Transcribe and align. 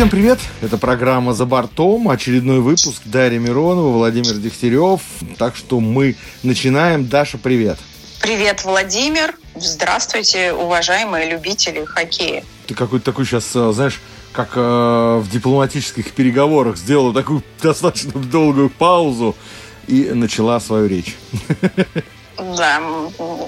Всем 0.00 0.08
привет! 0.08 0.38
Это 0.62 0.78
программа 0.78 1.34
«За 1.34 1.44
бортом», 1.44 2.08
очередной 2.08 2.60
выпуск 2.60 3.02
Дарья 3.04 3.38
Миронова, 3.38 3.90
Владимир 3.90 4.32
Дегтярев. 4.32 5.02
Так 5.36 5.54
что 5.54 5.78
мы 5.78 6.16
начинаем. 6.42 7.06
Даша, 7.06 7.36
привет! 7.36 7.78
Привет, 8.22 8.64
Владимир! 8.64 9.34
Здравствуйте, 9.56 10.54
уважаемые 10.54 11.30
любители 11.30 11.84
хоккея. 11.84 12.44
Ты 12.66 12.74
какой-то 12.74 13.04
такой 13.04 13.26
сейчас, 13.26 13.54
э, 13.54 13.72
знаешь, 13.72 14.00
как 14.32 14.52
э, 14.54 14.60
в 15.22 15.28
дипломатических 15.30 16.12
переговорах 16.12 16.78
сделала 16.78 17.12
такую 17.12 17.42
достаточно 17.62 18.12
долгую 18.12 18.70
паузу 18.70 19.36
и 19.86 20.04
начала 20.14 20.60
свою 20.60 20.86
речь. 20.86 21.14
Да, 22.38 22.80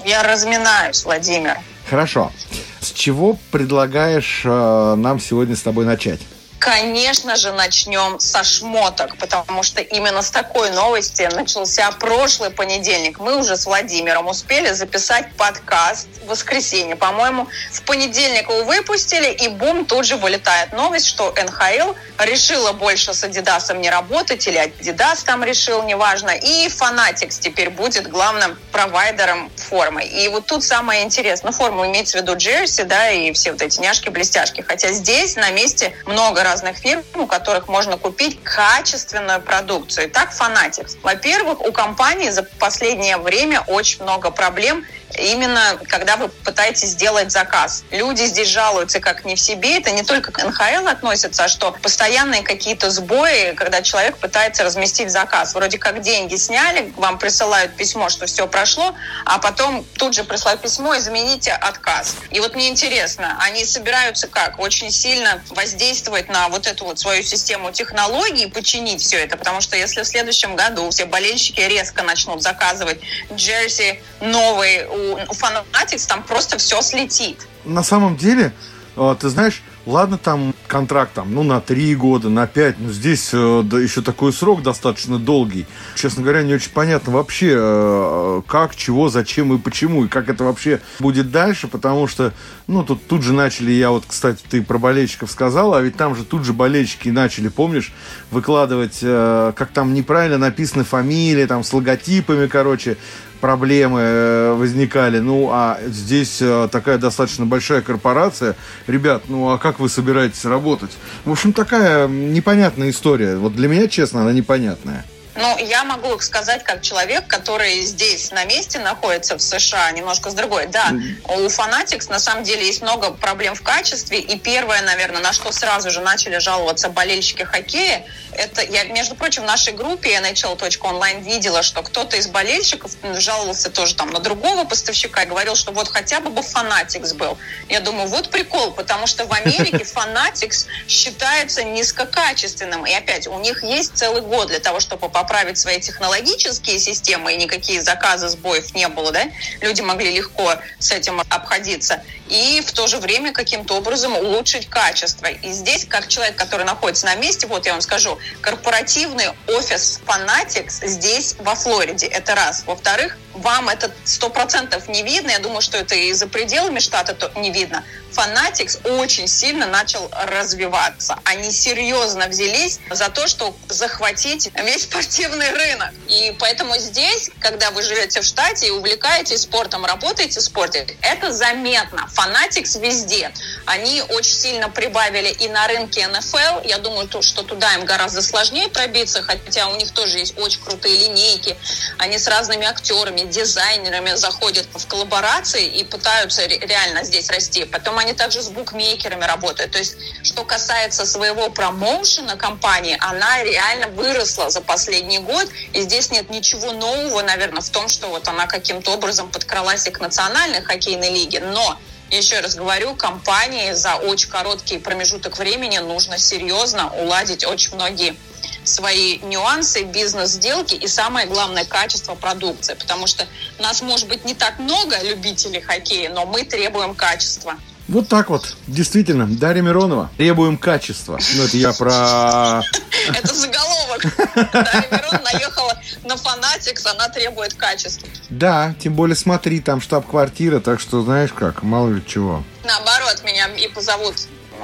я 0.05 0.21
разминаюсь, 0.21 1.03
Владимир. 1.03 1.57
Хорошо. 1.89 2.31
С 2.79 2.91
чего 2.91 3.39
предлагаешь 3.49 4.43
э, 4.45 4.95
нам 4.95 5.19
сегодня 5.19 5.55
с 5.55 5.63
тобой 5.63 5.85
начать? 5.85 6.19
Конечно 6.63 7.35
же, 7.35 7.51
начнем 7.51 8.21
со 8.21 8.41
шмоток, 8.45 9.17
потому 9.17 9.63
что 9.63 9.81
именно 9.81 10.21
с 10.21 10.31
такой 10.31 10.71
новости 10.71 11.29
начался 11.33 11.91
прошлый 11.91 12.51
понедельник. 12.51 13.19
Мы 13.19 13.37
уже 13.37 13.57
с 13.57 13.65
Владимиром 13.65 14.27
успели 14.27 14.71
записать 14.71 15.33
подкаст 15.35 16.07
в 16.23 16.29
воскресенье. 16.29 16.95
По-моему, 16.95 17.49
в 17.73 17.81
понедельник 17.81 18.49
его 18.49 18.63
выпустили, 18.63 19.29
и 19.29 19.49
бум, 19.49 19.83
тут 19.83 20.05
же 20.05 20.15
вылетает 20.15 20.71
новость, 20.71 21.07
что 21.07 21.33
НХЛ 21.35 21.95
решила 22.19 22.71
больше 22.71 23.13
с 23.13 23.25
Адидасом 23.25 23.81
не 23.81 23.89
работать, 23.89 24.47
или 24.47 24.57
Адидас 24.57 25.23
там 25.23 25.43
решил, 25.43 25.83
неважно. 25.83 26.29
И 26.29 26.67
Fanatics 26.69 27.41
теперь 27.41 27.71
будет 27.71 28.07
главным 28.07 28.57
провайдером 28.71 29.51
формы. 29.57 30.05
И 30.05 30.29
вот 30.29 30.45
тут 30.45 30.63
самое 30.63 31.03
интересное. 31.03 31.51
Ну, 31.51 31.57
форму 31.57 31.85
имеется 31.87 32.19
в 32.19 32.21
виду 32.21 32.37
джерси, 32.37 32.83
да, 32.83 33.09
и 33.09 33.33
все 33.33 33.51
вот 33.51 33.61
эти 33.61 33.81
няшки-блестяшки. 33.81 34.61
Хотя 34.61 34.93
здесь 34.93 35.35
на 35.35 35.51
месте 35.51 35.93
много 36.05 36.41
раз 36.41 36.52
разных 36.53 36.77
фирм, 36.77 37.01
у 37.15 37.25
которых 37.25 37.67
можно 37.67 37.97
купить 37.97 38.37
качественную 38.43 39.41
продукцию. 39.41 40.07
Итак, 40.07 40.29
Fanatics. 40.39 40.97
Во-первых, 41.01 41.61
у 41.61 41.71
компании 41.71 42.29
за 42.29 42.43
последнее 42.43 43.17
время 43.17 43.61
очень 43.61 44.03
много 44.03 44.29
проблем 44.29 44.85
именно 45.17 45.79
когда 45.87 46.15
вы 46.15 46.29
пытаетесь 46.29 46.89
сделать 46.89 47.31
заказ. 47.31 47.83
Люди 47.91 48.23
здесь 48.23 48.47
жалуются 48.47 48.99
как 48.99 49.25
не 49.25 49.35
в 49.35 49.39
себе. 49.39 49.77
Это 49.77 49.91
не 49.91 50.03
только 50.03 50.31
к 50.31 50.43
НХЛ 50.43 50.87
относится, 50.87 51.45
а 51.45 51.47
что 51.47 51.71
постоянные 51.71 52.41
какие-то 52.41 52.89
сбои, 52.89 53.53
когда 53.55 53.81
человек 53.81 54.17
пытается 54.17 54.63
разместить 54.63 55.11
заказ. 55.11 55.53
Вроде 55.53 55.77
как 55.77 56.01
деньги 56.01 56.35
сняли, 56.35 56.91
вам 56.95 57.17
присылают 57.17 57.75
письмо, 57.75 58.09
что 58.09 58.25
все 58.25 58.47
прошло, 58.47 58.95
а 59.25 59.39
потом 59.39 59.85
тут 59.97 60.13
же 60.15 60.23
присылают 60.23 60.61
письмо, 60.61 60.97
измените 60.97 61.51
отказ. 61.51 62.15
И 62.31 62.39
вот 62.39 62.55
мне 62.55 62.69
интересно, 62.69 63.37
они 63.41 63.65
собираются 63.65 64.27
как? 64.27 64.59
Очень 64.59 64.91
сильно 64.91 65.41
воздействовать 65.49 66.29
на 66.29 66.49
вот 66.49 66.67
эту 66.67 66.85
вот 66.85 66.99
свою 66.99 67.23
систему 67.23 67.71
технологий, 67.71 68.47
починить 68.47 69.01
все 69.01 69.17
это, 69.17 69.37
потому 69.37 69.61
что 69.61 69.75
если 69.75 70.01
в 70.01 70.07
следующем 70.07 70.55
году 70.55 70.89
все 70.89 71.05
болельщики 71.05 71.61
резко 71.61 72.03
начнут 72.03 72.41
заказывать 72.41 72.99
джерси 73.33 74.01
новые 74.21 74.87
у 74.87 75.02
у, 75.03 75.13
у 75.13 75.33
Fanatics 75.33 76.07
там 76.07 76.23
просто 76.23 76.57
все 76.57 76.81
слетит. 76.81 77.47
На 77.65 77.83
самом 77.83 78.15
деле, 78.17 78.53
а, 78.95 79.15
ты 79.15 79.29
знаешь, 79.29 79.63
ладно 79.85 80.17
там 80.17 80.53
контракт 80.67 81.13
там, 81.13 81.33
ну, 81.33 81.43
на 81.43 81.61
три 81.61 81.95
года, 81.95 82.29
на 82.29 82.47
пять, 82.47 82.79
но 82.79 82.91
здесь 82.91 83.29
э, 83.33 83.61
да, 83.63 83.79
еще 83.79 84.01
такой 84.01 84.31
срок 84.31 84.61
достаточно 84.61 85.17
долгий. 85.17 85.65
Честно 85.95 86.23
говоря, 86.23 86.43
не 86.43 86.53
очень 86.53 86.71
понятно 86.71 87.11
вообще, 87.11 87.55
э, 87.55 88.41
как, 88.47 88.75
чего, 88.75 89.09
зачем 89.09 89.53
и 89.53 89.57
почему, 89.57 90.05
и 90.05 90.07
как 90.07 90.29
это 90.29 90.43
вообще 90.43 90.79
будет 90.99 91.31
дальше, 91.31 91.67
потому 91.67 92.07
что, 92.07 92.33
ну, 92.67 92.83
тут, 92.83 93.07
тут 93.07 93.23
же 93.23 93.33
начали, 93.33 93.71
я 93.71 93.89
вот, 93.89 94.03
кстати, 94.07 94.43
ты 94.47 94.61
про 94.61 94.77
болельщиков 94.77 95.31
сказал, 95.31 95.73
а 95.73 95.81
ведь 95.81 95.97
там 95.97 96.15
же 96.15 96.23
тут 96.23 96.45
же 96.45 96.53
болельщики 96.53 97.09
начали, 97.09 97.47
помнишь, 97.47 97.93
выкладывать, 98.31 98.99
э, 99.01 99.53
как 99.55 99.71
там 99.71 99.93
неправильно 99.93 100.37
написаны 100.37 100.83
фамилии, 100.83 101.45
там, 101.45 101.63
с 101.63 101.73
логотипами, 101.73 102.47
короче, 102.47 102.97
проблемы 103.43 103.99
э, 103.99 104.53
возникали. 104.53 105.19
Ну, 105.19 105.49
а 105.51 105.77
здесь 105.85 106.37
э, 106.41 106.69
такая 106.71 106.97
достаточно 106.97 107.45
большая 107.45 107.81
корпорация. 107.81 108.55
Ребят, 108.87 109.23
ну 109.27 109.49
а 109.49 109.57
как 109.57 109.81
вы 109.81 109.89
собираетесь 109.89 110.45
работать? 110.45 110.91
В 111.25 111.31
общем, 111.33 111.51
такая 111.51 112.07
непонятная 112.07 112.89
история. 112.89 113.35
Вот 113.35 113.53
для 113.53 113.67
меня, 113.67 113.89
честно, 113.89 114.21
она 114.21 114.31
непонятная. 114.31 115.03
Ну, 115.35 115.57
я 115.57 115.83
могу 115.83 116.19
сказать, 116.19 116.63
как 116.63 116.81
человек, 116.81 117.27
который 117.27 117.81
здесь 117.81 118.29
на 118.31 118.45
месте 118.45 118.77
находится 118.79 119.35
в 119.35 119.41
США, 119.41 119.89
немножко 119.91 120.29
с 120.29 120.33
другой. 120.33 120.67
Да, 120.67 120.93
у 121.27 121.47
Fanatics 121.47 122.09
на 122.09 122.19
самом 122.19 122.43
деле 122.43 122.65
есть 122.65 122.81
много 122.81 123.11
проблем 123.11 123.55
в 123.55 123.63
качестве. 123.63 124.19
И 124.19 124.37
первое, 124.37 124.81
наверное, 124.83 125.21
на 125.21 125.33
что 125.33 125.51
сразу 125.51 125.89
же 125.89 126.01
начали 126.01 126.37
жаловаться 126.37 126.89
болельщики 126.89 127.43
хоккея, 127.43 128.05
это 128.35 128.61
я, 128.63 128.85
между 128.85 129.15
прочим, 129.15 129.43
в 129.43 129.45
нашей 129.45 129.73
группе 129.73 130.15
nhl.online 130.15 131.21
видела, 131.21 131.63
что 131.63 131.81
кто-то 131.83 132.17
из 132.17 132.27
болельщиков 132.27 132.91
жаловался 133.17 133.69
тоже 133.69 133.95
там 133.95 134.09
на 134.09 134.19
другого 134.19 134.65
поставщика 134.65 135.23
и 135.23 135.25
говорил, 135.27 135.55
что 135.55 135.71
вот 135.71 135.87
хотя 135.87 136.19
бы 136.19 136.29
бы 136.29 136.41
Fanatics 136.41 137.15
был. 137.15 137.37
Я 137.69 137.79
думаю, 137.79 138.07
вот 138.07 138.29
прикол, 138.29 138.71
потому 138.71 139.07
что 139.07 139.25
в 139.25 139.33
Америке 139.33 139.77
Fanatics 139.95 140.67
считается 140.87 141.63
низкокачественным. 141.63 142.85
И 142.85 142.93
опять, 142.93 143.27
у 143.27 143.39
них 143.39 143.63
есть 143.63 143.95
целый 143.95 144.21
год 144.21 144.47
для 144.47 144.59
того, 144.59 144.79
чтобы 144.79 145.09
попасть 145.09 145.22
поправить 145.23 145.57
свои 145.57 145.79
технологические 145.79 146.77
системы, 146.79 147.33
и 147.33 147.37
никакие 147.37 147.81
заказы 147.81 148.27
сбоев 148.27 148.75
не 148.75 148.89
было, 148.89 149.11
да, 149.11 149.23
люди 149.61 149.79
могли 149.79 150.11
легко 150.11 150.55
с 150.79 150.91
этим 150.91 151.21
обходиться, 151.29 152.03
и 152.27 152.61
в 152.65 152.73
то 152.73 152.87
же 152.87 152.97
время 152.97 153.31
каким-то 153.31 153.75
образом 153.75 154.17
улучшить 154.17 154.67
качество. 154.67 155.27
И 155.27 155.51
здесь, 155.53 155.85
как 155.85 156.09
человек, 156.09 156.35
который 156.35 156.65
находится 156.65 157.05
на 157.05 157.15
месте, 157.15 157.47
вот 157.47 157.65
я 157.65 157.71
вам 157.71 157.81
скажу, 157.81 158.17
корпоративный 158.41 159.29
офис 159.47 160.01
Fanatics 160.05 160.85
здесь, 160.85 161.35
во 161.39 161.55
Флориде, 161.55 162.07
это 162.07 162.35
раз. 162.35 162.63
Во-вторых, 162.65 163.17
вам 163.33 163.69
это 163.69 163.91
сто 164.03 164.29
процентов 164.29 164.87
не 164.87 165.03
видно, 165.03 165.31
я 165.31 165.39
думаю, 165.39 165.61
что 165.61 165.77
это 165.77 165.95
и 165.95 166.11
за 166.13 166.27
пределами 166.27 166.79
штата 166.79 167.13
то 167.13 167.31
не 167.39 167.51
видно. 167.51 167.83
Fanatics 168.11 168.99
очень 168.99 169.27
сильно 169.27 169.65
начал 169.65 170.09
развиваться. 170.11 171.17
Они 171.23 171.51
серьезно 171.51 172.27
взялись 172.27 172.79
за 172.91 173.09
то, 173.09 173.27
что 173.27 173.55
захватить 173.69 174.51
весь 174.63 174.83
спортивный 174.83 175.12
рынок. 175.19 175.91
И 176.07 176.35
поэтому 176.39 176.77
здесь, 176.77 177.29
когда 177.39 177.71
вы 177.71 177.81
живете 177.83 178.21
в 178.21 178.25
штате 178.25 178.67
и 178.67 178.71
увлекаетесь 178.71 179.41
спортом, 179.41 179.85
работаете 179.85 180.39
в 180.39 180.43
спорте, 180.43 180.85
это 181.01 181.31
заметно. 181.31 182.09
Fanatics 182.15 182.79
везде. 182.79 183.31
Они 183.65 184.01
очень 184.01 184.33
сильно 184.33 184.69
прибавили 184.69 185.29
и 185.29 185.47
на 185.47 185.67
рынке 185.67 186.07
НФЛ. 186.07 186.65
Я 186.65 186.77
думаю, 186.79 187.09
что 187.21 187.43
туда 187.43 187.73
им 187.75 187.85
гораздо 187.85 188.21
сложнее 188.21 188.69
пробиться, 188.69 189.21
хотя 189.21 189.67
у 189.69 189.75
них 189.75 189.91
тоже 189.91 190.19
есть 190.19 190.37
очень 190.37 190.61
крутые 190.61 190.97
линейки. 190.97 191.55
Они 191.97 192.17
с 192.17 192.27
разными 192.27 192.65
актерами, 192.65 193.21
дизайнерами 193.21 194.15
заходят 194.15 194.67
в 194.73 194.87
коллаборации 194.87 195.65
и 195.65 195.83
пытаются 195.83 196.45
реально 196.45 197.03
здесь 197.03 197.29
расти. 197.29 197.65
Потом 197.65 197.97
они 197.97 198.13
также 198.13 198.41
с 198.41 198.49
букмекерами 198.49 199.25
работают. 199.25 199.71
То 199.71 199.77
есть, 199.77 199.95
что 200.23 200.43
касается 200.43 201.05
своего 201.05 201.49
промоушена 201.49 202.35
компании, 202.37 202.97
она 202.99 203.43
реально 203.43 203.87
выросла 203.87 204.49
за 204.49 204.61
последний 205.03 205.19
год. 205.19 205.47
И 205.73 205.81
здесь 205.81 206.11
нет 206.11 206.29
ничего 206.29 206.71
нового, 206.71 207.21
наверное, 207.21 207.61
в 207.61 207.69
том, 207.69 207.87
что 207.89 208.07
вот 208.07 208.27
она 208.27 208.47
каким-то 208.47 208.91
образом 208.91 209.29
подкралась 209.29 209.87
и 209.87 209.91
к 209.91 209.99
национальной 209.99 210.61
хоккейной 210.61 211.11
лиге. 211.11 211.39
Но 211.39 211.77
еще 212.09 212.39
раз 212.39 212.55
говорю, 212.55 212.95
компании 212.95 213.73
за 213.73 213.95
очень 213.95 214.29
короткий 214.29 214.77
промежуток 214.77 215.37
времени 215.37 215.79
нужно 215.79 216.17
серьезно 216.17 216.91
уладить 216.93 217.45
очень 217.45 217.75
многие 217.75 218.15
свои 218.63 219.19
нюансы, 219.19 219.83
бизнес-сделки 219.83 220.75
и 220.75 220.87
самое 220.87 221.27
главное 221.27 221.65
качество 221.65 222.15
продукции. 222.15 222.75
Потому 222.75 223.07
что 223.07 223.25
нас 223.59 223.81
может 223.81 224.07
быть 224.07 224.25
не 224.25 224.35
так 224.35 224.59
много 224.59 224.95
любителей 225.03 225.59
хоккея, 225.59 226.09
но 226.09 226.25
мы 226.25 226.43
требуем 226.43 226.95
качества. 226.95 227.55
Вот 227.89 228.07
так 228.07 228.29
вот, 228.29 228.55
действительно, 228.65 229.27
Дарья 229.27 229.61
Миронова. 229.61 230.09
Требуем 230.17 230.57
качества. 230.57 231.19
Ну, 231.35 231.43
это 231.43 231.57
я 231.57 231.73
про... 231.73 232.61
Это 233.07 233.33
заголовок. 233.33 234.01
Дарья 234.53 234.87
Миронова 234.91 235.23
наехала 235.23 235.79
на 236.03 236.13
Fanatics, 236.13 236.85
она 236.85 237.09
требует 237.09 237.53
качества. 237.53 238.07
Да, 238.29 238.73
тем 238.81 238.93
более 238.93 239.15
смотри, 239.15 239.59
там 239.59 239.81
штаб-квартира, 239.81 240.59
так 240.59 240.79
что 240.79 241.03
знаешь 241.03 241.31
как, 241.33 241.63
мало 241.63 241.89
ли 241.89 242.03
чего. 242.05 242.43
Наоборот, 242.63 243.21
меня 243.23 243.47
и 243.55 243.67
позовут 243.67 244.15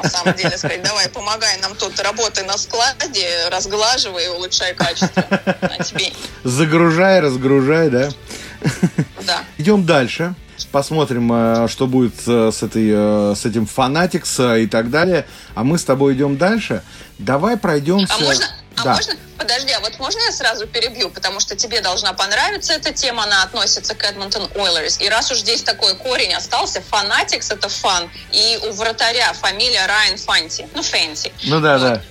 на 0.03 0.09
самом 0.09 0.33
деле, 0.35 0.57
сказать, 0.57 0.81
давай, 0.81 1.09
помогай 1.09 1.57
нам 1.57 1.75
тут, 1.75 1.99
работай 1.99 2.43
на 2.45 2.57
складе, 2.57 3.49
разглаживай 3.51 4.25
и 4.25 4.27
улучшай 4.29 4.73
качество. 4.73 5.23
На 5.61 5.83
тебе. 5.83 6.13
Загружай, 6.43 7.19
разгружай, 7.19 7.89
да? 7.89 8.09
Да. 9.21 9.43
Идем 9.57 9.85
дальше. 9.85 10.35
Посмотрим, 10.71 11.31
э, 11.31 11.67
что 11.67 11.87
будет 11.87 12.15
с, 12.21 12.63
этой, 12.63 12.89
э, 12.91 13.35
с 13.35 13.45
этим 13.45 13.65
Fanatics 13.65 14.63
и 14.63 14.67
так 14.67 14.89
далее. 14.89 15.25
А 15.55 15.63
мы 15.63 15.77
с 15.77 15.83
тобой 15.83 16.13
идем 16.13 16.37
дальше. 16.37 16.83
Давай 17.17 17.57
пройдемся... 17.57 18.13
А 18.15 18.19
можно, 18.19 18.45
А 18.77 18.83
да. 18.83 18.93
можно, 18.95 19.13
подожди, 19.37 19.71
а 19.73 19.79
вот 19.81 19.99
можно 19.99 20.19
я 20.21 20.31
сразу 20.31 20.67
перебью, 20.67 21.09
потому 21.09 21.39
что 21.39 21.55
тебе 21.55 21.81
должна 21.81 22.13
понравиться 22.13 22.73
эта 22.73 22.93
тема, 22.93 23.23
она 23.23 23.43
относится 23.43 23.93
к 23.95 24.03
Эдмонтон 24.03 24.49
Ойлерс. 24.55 25.01
И 25.01 25.09
раз 25.09 25.31
уж 25.31 25.39
здесь 25.39 25.63
такой 25.63 25.95
корень 25.95 26.33
остался, 26.33 26.81
Fanatics 26.81 27.51
это 27.51 27.67
фан, 27.67 28.09
и 28.31 28.59
у 28.69 28.73
вратаря 28.73 29.33
фамилия 29.33 29.85
Райан 29.85 30.17
Фанти, 30.17 30.67
ну 30.73 30.81
Фэнти. 30.81 31.33
Ну 31.43 31.59
да, 31.59 31.77
Вот. 31.77 31.81
да. 31.81 32.01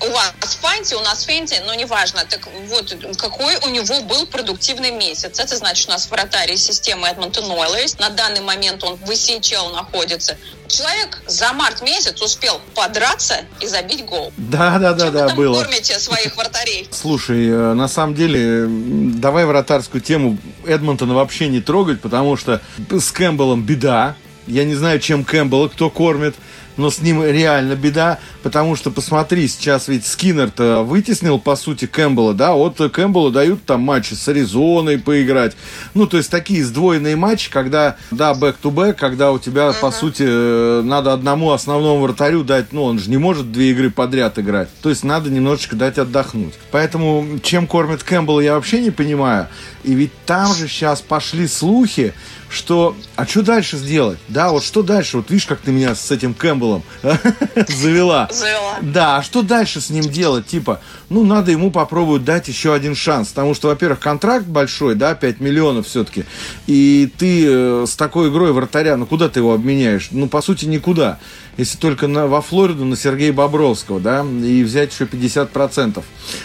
У 0.00 0.10
вас 0.10 0.32
Фанти, 0.60 0.94
у 0.94 1.00
нас 1.00 1.22
Фенти, 1.22 1.56
но 1.64 1.74
неважно. 1.74 2.24
Так 2.28 2.46
вот, 2.68 2.94
какой 3.16 3.56
у 3.64 3.68
него 3.70 4.02
был 4.02 4.26
продуктивный 4.26 4.90
месяц. 4.90 5.38
Это 5.38 5.56
значит, 5.56 5.88
у 5.88 5.92
нас 5.92 6.10
вратарь 6.10 6.52
из 6.52 6.64
системы 6.64 7.08
Эдмонтон 7.08 7.50
Ойлерс. 7.50 7.98
На 7.98 8.10
данный 8.10 8.42
момент 8.42 8.84
он 8.84 8.96
в 8.96 9.10
ECHL 9.10 9.72
находится. 9.72 10.36
Человек 10.68 11.22
за 11.26 11.52
март 11.52 11.80
месяц 11.82 12.20
успел 12.20 12.60
подраться 12.74 13.36
и 13.60 13.66
забить 13.66 14.04
гол. 14.04 14.32
Да, 14.36 14.78
да, 14.78 14.92
да, 14.92 15.06
Чем 15.06 15.12
вы 15.12 15.18
да, 15.18 15.28
там 15.28 15.36
было. 15.36 15.62
кормите 15.62 15.98
своих 15.98 16.36
вратарей? 16.36 16.88
Слушай, 16.90 17.48
э, 17.48 17.72
на 17.74 17.88
самом 17.88 18.14
деле, 18.14 18.66
давай 18.68 19.46
вратарскую 19.46 20.02
тему 20.02 20.36
Эдмонтона 20.66 21.14
вообще 21.14 21.48
не 21.48 21.60
трогать, 21.60 22.00
потому 22.00 22.36
что 22.36 22.60
с 22.90 23.10
Кэмпбеллом 23.12 23.62
беда. 23.62 24.16
Я 24.46 24.64
не 24.64 24.74
знаю, 24.74 25.00
чем 25.00 25.24
Кэмпбелла 25.24 25.68
кто 25.68 25.90
кормит, 25.90 26.34
но 26.76 26.90
с 26.90 27.00
ним 27.00 27.24
реально 27.24 27.74
беда, 27.74 28.18
потому 28.42 28.76
что, 28.76 28.90
посмотри, 28.90 29.48
сейчас 29.48 29.88
ведь 29.88 30.06
Скиннер-то 30.06 30.82
вытеснил, 30.82 31.38
по 31.38 31.56
сути, 31.56 31.86
Кэмпбелла, 31.86 32.34
да, 32.34 32.52
вот 32.52 32.76
Кэмпбеллу 32.76 33.30
дают 33.30 33.64
там 33.64 33.82
матчи 33.82 34.14
с 34.14 34.28
Аризоной 34.28 34.98
поиграть. 34.98 35.56
Ну, 35.94 36.06
то 36.06 36.16
есть 36.16 36.30
такие 36.30 36.64
сдвоенные 36.64 37.16
матчи, 37.16 37.50
когда, 37.50 37.96
да, 38.10 38.34
back-to-back, 38.34 38.94
когда 38.94 39.32
у 39.32 39.38
тебя, 39.38 39.72
по 39.72 39.90
сути, 39.90 40.24
э, 40.26 40.82
надо 40.82 41.12
одному 41.12 41.52
основному 41.52 42.02
вратарю 42.02 42.44
дать, 42.44 42.72
ну, 42.72 42.84
он 42.84 42.98
же 42.98 43.10
не 43.10 43.16
может 43.16 43.52
две 43.52 43.70
игры 43.70 43.90
подряд 43.90 44.38
играть. 44.38 44.68
То 44.82 44.90
есть 44.90 45.04
надо 45.04 45.30
немножечко 45.30 45.76
дать 45.76 45.98
отдохнуть. 45.98 46.54
Поэтому 46.70 47.38
чем 47.42 47.66
кормит 47.66 48.02
Кэмпбелла, 48.02 48.40
я 48.40 48.54
вообще 48.54 48.80
не 48.80 48.90
понимаю. 48.90 49.48
И 49.84 49.94
ведь 49.94 50.12
там 50.26 50.52
же 50.54 50.68
сейчас 50.68 51.00
пошли 51.00 51.46
слухи, 51.46 52.12
что, 52.48 52.96
а 53.16 53.26
что 53.26 53.42
дальше 53.42 53.76
сделать? 53.76 54.18
Да, 54.28 54.50
вот 54.50 54.64
что 54.64 54.82
дальше? 54.82 55.18
Вот 55.18 55.30
видишь, 55.30 55.46
как 55.46 55.60
ты 55.60 55.72
меня 55.72 55.94
с 55.94 56.10
этим 56.10 56.34
Кэмпбеллом 56.34 56.65
завела. 57.68 58.28
Завела. 58.30 58.76
Да, 58.82 59.18
а 59.18 59.22
что 59.22 59.42
дальше 59.42 59.80
с 59.80 59.90
ним 59.90 60.04
делать? 60.04 60.46
Типа, 60.46 60.80
ну, 61.08 61.24
надо 61.24 61.50
ему 61.50 61.70
попробовать 61.70 62.24
дать 62.24 62.48
еще 62.48 62.74
один 62.74 62.94
шанс. 62.94 63.28
Потому 63.28 63.54
что, 63.54 63.68
во-первых, 63.68 64.00
контракт 64.00 64.46
большой, 64.46 64.94
да, 64.94 65.14
5 65.14 65.40
миллионов 65.40 65.86
все-таки. 65.86 66.24
И 66.66 67.10
ты 67.18 67.44
э, 67.46 67.84
с 67.86 67.96
такой 67.96 68.30
игрой 68.30 68.52
вратаря, 68.52 68.96
ну, 68.96 69.06
куда 69.06 69.28
ты 69.28 69.40
его 69.40 69.54
обменяешь? 69.54 70.08
Ну, 70.10 70.28
по 70.28 70.42
сути, 70.42 70.64
никуда. 70.64 71.18
Если 71.56 71.78
только 71.78 72.06
на, 72.06 72.26
во 72.26 72.42
Флориду 72.42 72.84
на 72.84 72.96
Сергея 72.96 73.32
Бобровского, 73.32 73.98
да, 73.98 74.24
и 74.24 74.62
взять 74.62 74.92
еще 74.92 75.04
50%. 75.04 76.02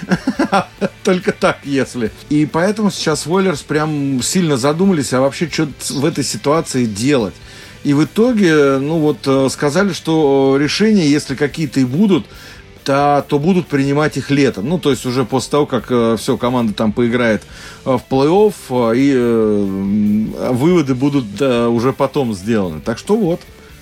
Только 1.03 1.31
так, 1.33 1.59
если. 1.63 2.11
И 2.29 2.45
поэтому 2.45 2.91
сейчас 2.91 3.27
Уоллерс 3.27 3.61
прям 3.61 4.21
сильно 4.21 4.55
задумались, 4.55 5.11
а 5.13 5.19
вообще 5.19 5.49
что 5.49 5.67
в 5.89 6.05
этой 6.05 6.23
ситуации 6.23 6.85
делать. 6.85 7.33
И 7.83 7.93
в 7.93 8.03
итоге, 8.03 8.77
ну 8.77 8.99
вот, 8.99 9.19
э, 9.25 9.49
сказали, 9.49 9.93
что 9.93 10.55
э, 10.55 10.63
решения, 10.63 11.07
если 11.07 11.35
какие-то 11.35 11.79
и 11.79 11.85
будут, 11.85 12.25
то, 12.83 13.25
то 13.27 13.39
будут 13.39 13.67
принимать 13.67 14.17
их 14.17 14.29
летом. 14.29 14.69
Ну, 14.69 14.77
то 14.77 14.91
есть 14.91 15.05
уже 15.05 15.25
после 15.25 15.51
того, 15.51 15.65
как 15.65 15.85
э, 15.89 16.15
все, 16.17 16.37
команда 16.37 16.73
там 16.73 16.91
поиграет 16.91 17.43
э, 17.85 17.97
в 17.97 18.03
плей-офф, 18.09 18.53
э, 18.69 18.97
и 18.97 19.11
э, 19.15 20.51
выводы 20.51 20.93
будут 20.93 21.25
э, 21.39 21.67
уже 21.67 21.93
потом 21.93 22.33
сделаны. 22.33 22.81
Так 22.81 22.97
что 22.97 23.15
вот, 23.15 23.41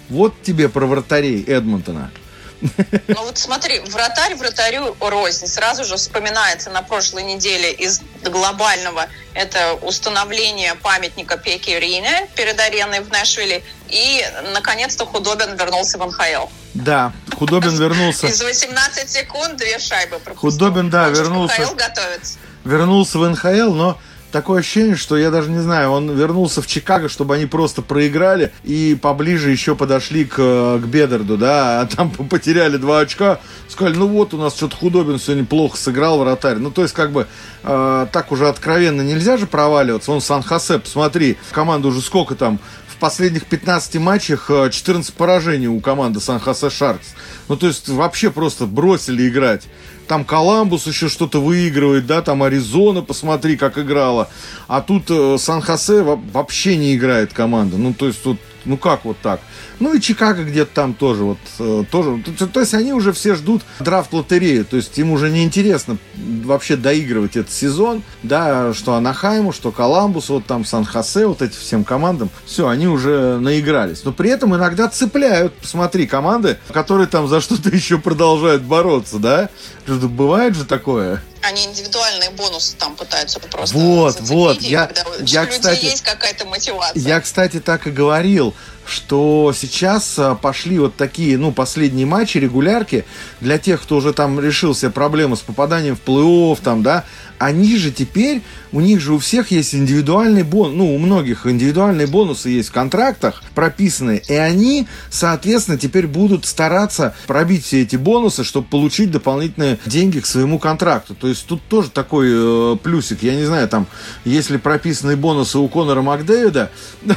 вот 0.10 0.34
тебе 0.44 0.70
про 0.70 0.86
вратарей 0.86 1.44
Эдмонтона. 1.44 2.12
Ну 2.62 3.24
вот 3.24 3.38
смотри, 3.38 3.80
вратарь 3.80 4.36
вратарю 4.36 4.96
рознь. 5.00 5.48
Сразу 5.48 5.86
же 5.86 5.96
вспоминается 5.96 6.70
на 6.70 6.82
прошлой 6.82 7.24
неделе 7.24 7.72
из 7.72 8.02
глобального 8.24 9.08
это 9.34 9.76
установление 9.82 10.76
памятника 10.76 11.38
Пеки 11.38 11.70
Рине 11.70 12.28
перед 12.36 12.60
ареной 12.60 13.00
в 13.02 13.10
Нэшвилле. 13.10 13.64
И, 13.88 14.22
наконец-то, 14.54 15.06
Худобин 15.06 15.56
вернулся 15.56 15.98
в 15.98 16.06
НХЛ. 16.06 16.48
Да, 16.74 17.14
Худобин 17.38 17.76
вернулся. 17.78 18.28
Из 18.28 18.42
18 18.42 19.10
секунд 19.10 19.58
две 19.58 19.80
шайбы 19.80 20.20
пропустил. 20.20 20.68
Худобин, 20.68 20.90
да, 20.90 21.08
вернулся. 21.10 21.62
НХЛ 21.62 21.76
готовится. 21.76 22.38
вернулся 22.66 23.18
в 23.18 23.30
НХЛ, 23.30 23.74
но 23.74 23.98
такое 24.32 24.60
ощущение, 24.60 24.96
что 24.96 25.18
я 25.18 25.32
даже 25.32 25.50
не 25.50 25.60
знаю, 25.60 25.92
он 25.92 26.12
вернулся 26.12 26.62
в 26.62 26.68
Чикаго, 26.68 27.10
чтобы 27.10 27.36
они 27.36 27.46
просто 27.46 27.82
проиграли 27.82 28.52
и 28.64 28.98
поближе 29.00 29.52
еще 29.52 29.76
подошли 29.76 30.26
к, 30.26 30.36
к 30.36 30.84
Бедерду, 30.86 31.38
да, 31.38 31.82
а 31.82 31.86
там 31.86 32.12
потеряли 32.30 32.78
два 32.78 33.00
очка, 33.00 33.40
сказали, 33.68 33.96
ну 33.96 34.08
вот 34.08 34.34
у 34.34 34.38
нас 34.38 34.56
что-то 34.56 34.76
Худобин 34.76 35.20
сегодня 35.20 35.46
плохо 35.46 35.78
сыграл 35.78 36.20
вратарь. 36.20 36.58
Ну, 36.58 36.72
то 36.72 36.82
есть, 36.82 36.94
как 36.94 37.12
бы, 37.12 37.28
э, 37.64 38.08
так 38.12 38.32
уже 38.32 38.48
откровенно 38.48 39.02
нельзя 39.02 39.38
же 39.38 39.48
проваливаться. 39.48 40.12
Он 40.12 40.22
Сан-Хосе, 40.22 40.80
посмотри, 40.80 41.38
команда 41.52 41.88
уже 41.88 42.02
сколько 42.02 42.36
там, 42.36 42.60
в 42.88 42.98
последних 42.98 43.46
15 43.46 43.96
матчах 43.96 44.50
э, 44.50 44.70
14 44.72 45.14
поражений 45.14 45.68
у 45.68 45.80
команды 45.80 46.20
Сан-Хосе 46.20 46.70
Шаркс. 46.70 47.16
Ну, 47.48 47.56
то 47.56 47.68
есть, 47.68 47.88
вообще 47.90 48.30
просто 48.32 48.66
бросили 48.66 49.28
играть. 49.28 49.68
Там 50.10 50.26
Коламбус 50.26 50.88
еще 50.88 51.08
что-то 51.08 51.40
выигрывает, 51.40 52.08
да, 52.08 52.24
там 52.24 52.42
Аризона, 52.42 53.04
посмотри, 53.04 53.56
как 53.58 53.78
играла. 53.78 54.28
А 54.68 54.82
тут 54.82 55.04
э, 55.12 55.38
Сан-Хосе 55.38 56.02
во- 56.02 56.16
вообще 56.34 56.78
не 56.78 56.96
играет 56.96 57.32
команда. 57.32 57.78
Ну, 57.78 57.94
то 57.94 58.08
есть, 58.08 58.24
тут, 58.24 58.40
ну 58.70 58.78
как 58.78 59.04
вот 59.04 59.18
так? 59.22 59.42
Ну 59.80 59.94
и 59.94 60.00
Чикаго 60.00 60.44
где-то 60.44 60.72
там 60.74 60.94
тоже, 60.94 61.24
вот, 61.24 61.38
э, 61.60 61.84
тоже. 61.90 62.24
То, 62.38 62.48
то 62.48 62.60
есть 62.60 62.74
они 62.74 62.94
уже 62.94 63.12
все 63.12 63.36
ждут 63.36 63.64
драфт-лотерею, 63.80 64.64
то 64.64 64.78
есть 64.78 64.98
им 65.00 65.12
уже 65.12 65.30
неинтересно 65.30 65.98
вообще 66.46 66.76
доигрывать 66.76 67.36
этот 67.36 67.52
сезон, 67.52 68.04
да, 68.24 68.74
что 68.74 68.94
Анахайму, 68.94 69.52
что 69.52 69.72
Коламбус, 69.72 70.30
вот 70.30 70.46
там 70.46 70.64
Сан-Хосе, 70.66 71.26
вот 71.26 71.42
эти 71.42 71.58
всем 71.58 71.84
командам, 71.84 72.30
все, 72.46 72.68
они 72.68 72.88
уже 72.88 73.40
наигрались. 73.40 74.04
Но 74.04 74.12
при 74.12 74.30
этом 74.30 74.56
иногда 74.56 74.88
цепляют, 74.88 75.54
посмотри, 75.56 76.06
команды, 76.06 76.58
которые 76.72 77.08
там 77.08 77.28
за 77.28 77.42
что-то 77.42 77.70
еще 77.74 77.98
продолжают 77.98 78.62
бороться, 78.62 79.18
да, 79.18 79.50
бывает 79.88 80.56
же 80.56 80.66
такое. 80.66 81.24
Они 81.42 81.64
индивидуальные 81.66 82.32
бонусы 82.32 82.76
там 82.76 82.96
пытаются 82.96 83.40
просто 83.40 83.78
Вот, 83.78 84.20
вот, 84.22 84.62
я- 84.62 84.92
у 85.20 85.24
я, 85.24 85.44
людей 85.46 85.58
кстати, 85.60 85.86
есть 85.86 86.04
какая-то 86.04 86.46
мотивация. 86.46 87.02
Я, 87.02 87.22
кстати, 87.22 87.60
так 87.62 87.88
и 87.88 87.92
говорил, 87.92 88.54
что 88.90 89.54
сейчас 89.56 90.18
а, 90.18 90.36
пошли 90.36 90.80
вот 90.80 90.96
такие, 90.96 91.38
ну, 91.38 91.52
последние 91.52 92.06
матчи, 92.06 92.38
регулярки, 92.38 93.06
для 93.42 93.58
тех, 93.58 93.82
кто 93.82 93.98
уже 93.98 94.14
там 94.14 94.40
решил 94.40 94.76
себе 94.76 94.92
проблему 94.92 95.36
с 95.36 95.42
попаданием 95.42 95.96
в 95.96 96.08
плей-офф, 96.08 96.60
там, 96.64 96.84
да, 96.84 97.06
они 97.40 97.78
же 97.78 97.92
теперь, 97.92 98.42
у 98.72 98.82
них 98.82 99.00
же 99.00 99.14
у 99.14 99.18
всех 99.18 99.52
есть 99.52 99.74
индивидуальный 99.74 100.44
бонус, 100.44 100.76
ну, 100.76 100.94
у 100.94 100.98
многих 101.00 101.48
индивидуальные 101.48 102.06
бонусы 102.06 102.50
есть 102.50 102.70
в 102.70 102.72
контрактах 102.74 103.42
прописанные, 103.56 104.22
и 104.28 104.34
они, 104.34 104.88
соответственно, 105.10 105.78
теперь 105.78 106.06
будут 106.06 106.46
стараться 106.46 107.16
пробить 107.28 107.66
все 107.66 107.82
эти 107.82 107.96
бонусы, 107.96 108.44
чтобы 108.44 108.68
получить 108.68 109.12
дополнительные 109.12 109.80
деньги 109.86 110.20
к 110.20 110.26
своему 110.26 110.60
контракту. 110.60 111.16
То 111.16 111.28
есть 111.28 111.48
тут 111.48 111.62
тоже 111.70 111.90
такой 111.90 112.28
э, 112.30 112.78
плюсик. 112.84 113.24
Я 113.24 113.36
не 113.36 113.46
знаю, 113.46 113.70
там, 113.70 113.88
если 114.26 114.58
прописаны 114.58 115.16
бонусы 115.16 115.58
у 115.58 115.68
Конора 115.70 116.02
Макдэвида 116.02 116.70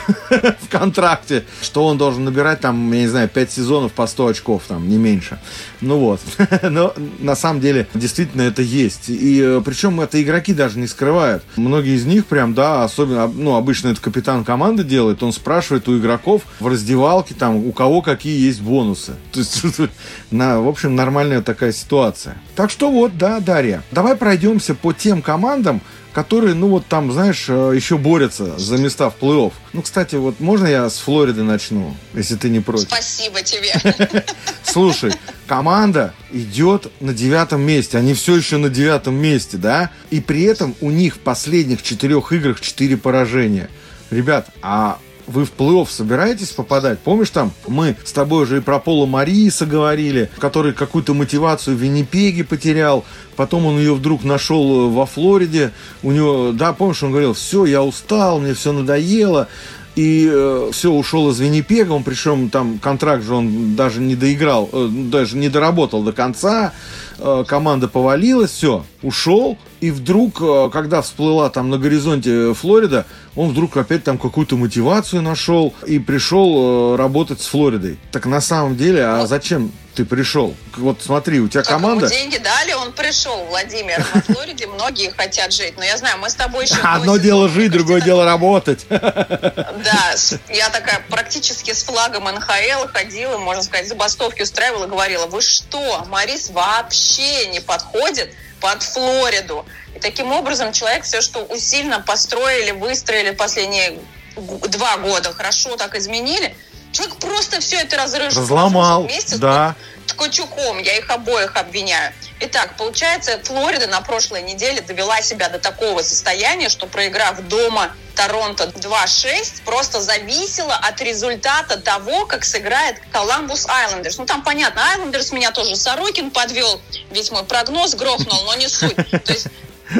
в 0.62 0.68
контракте, 0.70 1.44
что 1.62 1.87
он 1.87 1.99
должен 1.99 2.25
набирать 2.25 2.61
там, 2.61 2.92
я 2.92 3.00
не 3.00 3.09
знаю, 3.09 3.28
5 3.28 3.52
сезонов 3.52 3.92
по 3.92 4.07
100 4.07 4.26
очков, 4.26 4.62
там, 4.69 4.88
не 4.88 4.97
меньше. 4.97 5.38
Ну 5.81 5.99
вот. 5.99 6.21
Но 6.62 6.95
на 7.19 7.35
самом 7.37 7.61
деле 7.61 7.88
действительно 7.95 8.42
это 8.42 8.62
есть. 8.62 9.09
И 9.09 9.40
э, 9.42 9.62
причем 9.64 10.00
это 10.00 10.23
игроки 10.23 10.54
даже 10.54 10.78
не 10.78 10.87
скрывают. 10.87 11.42
Многие 11.57 11.97
из 11.97 12.04
них 12.04 12.26
прям, 12.26 12.54
да, 12.54 12.85
особенно, 12.85 13.26
ну, 13.26 13.57
обычно 13.57 13.88
это 13.88 14.00
капитан 14.00 14.45
команды 14.45 14.85
делает, 14.85 15.23
он 15.23 15.33
спрашивает 15.33 15.88
у 15.88 15.99
игроков 15.99 16.42
в 16.61 16.66
раздевалке, 16.66 17.35
там, 17.35 17.57
у 17.57 17.73
кого 17.73 18.02
какие 18.02 18.38
есть 18.38 18.61
бонусы. 18.61 19.14
То 19.33 19.40
есть, 19.40 19.62
на, 20.31 20.61
в 20.61 20.69
общем, 20.69 20.95
нормальная 20.95 21.42
такая 21.42 21.73
ситуация. 21.73 22.37
Так 22.54 22.71
что 22.71 22.90
вот, 22.90 23.16
да, 23.16 23.40
Дарья, 23.40 23.82
давай 23.90 24.14
пройдемся 24.14 24.75
по 24.75 24.92
тем 24.92 25.23
командам, 25.23 25.80
которые, 26.12 26.54
ну 26.54 26.68
вот 26.68 26.87
там, 26.87 27.11
знаешь, 27.11 27.47
э, 27.49 27.73
еще 27.75 27.97
борются 27.97 28.59
за 28.59 28.76
места 28.76 29.09
в 29.09 29.16
плей-офф. 29.18 29.52
Ну, 29.73 29.82
кстати, 29.82 30.16
вот 30.16 30.40
можно 30.40 30.66
я 30.66 30.90
с 30.90 30.99
Флориды 30.99 31.42
начну, 31.42 31.97
если 32.14 32.37
ты 32.37 32.50
не 32.50 32.61
против? 32.61 32.88
Спасибо 32.88 33.42
тебе. 33.42 33.73
Слушай, 34.62 35.14
команда 35.47 36.12
идет 36.30 36.92
на 37.00 37.14
девятом 37.14 37.62
месте. 37.62 37.97
Они 37.97 38.12
все 38.12 38.37
еще 38.37 38.59
на 38.59 38.68
девятом 38.68 39.14
месте, 39.14 39.56
да? 39.56 39.90
И 40.11 40.21
при 40.21 40.42
этом 40.42 40.75
у 40.82 40.90
них 40.90 41.16
в 41.16 41.18
последних 41.21 41.82
четырех 41.82 42.32
играх 42.32 42.61
четыре 42.61 42.99
поражения. 42.99 43.71
Ребят, 44.11 44.50
а 44.61 44.99
вы 45.26 45.45
в 45.45 45.52
плей-офф 45.57 45.88
собираетесь 45.88 46.50
попадать? 46.50 46.99
Помнишь, 46.99 47.31
там 47.31 47.52
мы 47.67 47.97
с 48.05 48.12
тобой 48.12 48.45
уже 48.45 48.59
и 48.59 48.61
про 48.61 48.79
Пола 48.79 49.07
Мариса 49.07 49.67
говорили, 49.67 50.31
который 50.38 50.73
какую-то 50.73 51.14
мотивацию 51.14 51.76
в 51.76 51.81
Виннипеге 51.81 52.45
потерял, 52.45 53.05
потом 53.37 53.67
он 53.67 53.79
ее 53.79 53.95
вдруг 53.95 54.25
нашел 54.25 54.91
во 54.91 55.07
Флориде, 55.07 55.73
у 56.02 56.12
него, 56.12 56.52
да, 56.52 56.73
помнишь, 56.73 57.02
он 57.02 57.11
говорил, 57.11 57.35
все, 57.35 57.64
я 57.64 57.83
устал, 57.83 58.41
мне 58.41 58.55
все 58.55 58.73
надоело, 58.73 59.49
и 59.96 60.28
э, 60.30 60.70
все, 60.72 60.90
ушел 60.90 61.30
из 61.30 61.40
Виннипега, 61.40 61.92
он 61.92 62.02
причем 62.02 62.49
там 62.49 62.78
контракт 62.78 63.25
же 63.25 63.34
он 63.34 63.76
даже 63.76 64.00
не 64.00 64.16
доиграл, 64.16 64.68
э, 64.72 64.88
даже 64.90 65.37
не 65.37 65.49
доработал 65.49 66.02
до 66.02 66.12
конца, 66.12 66.72
э, 67.18 67.44
команда 67.46 67.88
повалилась, 67.88 68.52
все, 68.52 68.84
ушел, 69.02 69.58
и 69.80 69.90
вдруг, 69.90 70.40
э, 70.40 70.70
когда 70.72 71.02
всплыла 71.02 71.50
там 71.50 71.68
на 71.68 71.76
горизонте 71.76 72.54
Флорида, 72.54 73.04
он 73.37 73.50
вдруг 73.50 73.76
опять 73.76 74.04
там 74.04 74.16
какую-то 74.16 74.56
мотивацию 74.56 75.22
нашел 75.22 75.75
и 75.87 75.99
пришел 75.99 76.94
э, 76.94 76.96
работать 76.96 77.40
с 77.40 77.46
Флоридой. 77.46 77.99
Так 78.12 78.26
на 78.26 78.40
самом 78.40 78.76
деле, 78.76 79.04
а 79.04 79.26
зачем 79.26 79.72
ты 79.94 80.04
пришел? 80.04 80.54
Вот 80.76 81.02
смотри, 81.02 81.40
у 81.40 81.49
тебя 81.49 81.62
Как 81.62 81.72
команда... 81.72 82.06
ему 82.06 82.14
деньги 82.14 82.38
дали, 82.38 82.72
он 82.72 82.92
пришел, 82.92 83.44
Владимир. 83.46 84.04
На 84.14 84.22
Флориде 84.22 84.66
многие 84.66 85.11
хотят 85.11 85.52
жить. 85.52 85.75
Но 85.76 85.84
я 85.84 85.96
знаю, 85.96 86.18
мы 86.18 86.30
с 86.30 86.34
тобой 86.34 86.64
еще... 86.64 86.76
Одно 86.82 87.16
дело 87.18 87.49
жить, 87.49 87.70
другое 87.72 88.00
дело 88.00 88.25
работать. 88.25 88.87
Да, 88.88 90.14
я 90.49 90.68
такая 90.70 91.04
практически 91.11 91.72
с 91.72 91.82
флагом 91.82 92.25
НХЛ 92.25 92.88
ходила, 92.92 93.38
можно 93.38 93.62
сказать, 93.62 93.88
забастовки 93.88 94.42
устраивала, 94.42 94.87
говорила, 94.87 95.26
вы 95.26 95.42
что, 95.42 96.04
Марис 96.08 96.50
вообще 96.50 97.49
не 97.49 97.61
подходит 97.61 98.32
под 98.61 98.82
Флориду. 98.82 99.66
И 99.94 99.99
таким 99.99 100.32
образом 100.32 100.72
человек 100.72 101.04
все, 101.04 101.20
что 101.20 101.40
усиленно 101.44 102.00
построили, 102.00 102.70
выстроили 102.70 103.32
последние 103.32 103.99
два 104.37 104.96
года, 104.96 105.32
хорошо 105.32 105.76
так 105.76 105.94
изменили, 105.94 106.56
человек 106.92 107.16
просто 107.16 107.61
все 107.61 107.76
это 107.76 107.96
разрушил. 107.96 108.42
Разломал, 108.42 109.04
Вместе 109.04 109.37
с 109.37 109.38
да. 109.38 109.75
Ткачуком. 110.06 110.78
Я 110.78 110.99
их 110.99 111.11
обоих 111.11 111.56
обвиняю. 111.56 112.12
Итак, 112.40 112.76
получается, 112.76 113.40
Флорида 113.44 113.87
на 113.87 114.00
прошлой 114.00 114.42
неделе 114.42 114.80
довела 114.80 115.22
себя 115.22 115.49
до 115.49 115.61
такого 115.61 116.02
состояния, 116.02 116.68
что 116.68 116.87
проиграв 116.87 117.40
дома 117.42 117.94
Торонто 118.16 118.64
2-6, 118.64 119.62
просто 119.64 120.00
зависела 120.00 120.75
от 120.75 121.00
результата 121.00 121.78
того, 121.78 122.26
как 122.26 122.44
сыграет 122.44 122.96
Коламбус 123.12 123.66
Айлендерс. 123.68 124.18
Ну, 124.18 124.26
там 124.26 124.42
понятно, 124.42 124.82
Айлендерс 124.90 125.30
меня 125.30 125.52
тоже 125.52 125.76
Сорокин 125.76 126.32
подвел, 126.32 126.80
весь 127.11 127.30
мой 127.30 127.44
прогноз 127.44 127.94
грохнул, 127.94 128.42
но 128.44 128.54
не 128.56 128.68
суть. 128.68 128.96
То 128.96 129.32
есть 129.32 129.46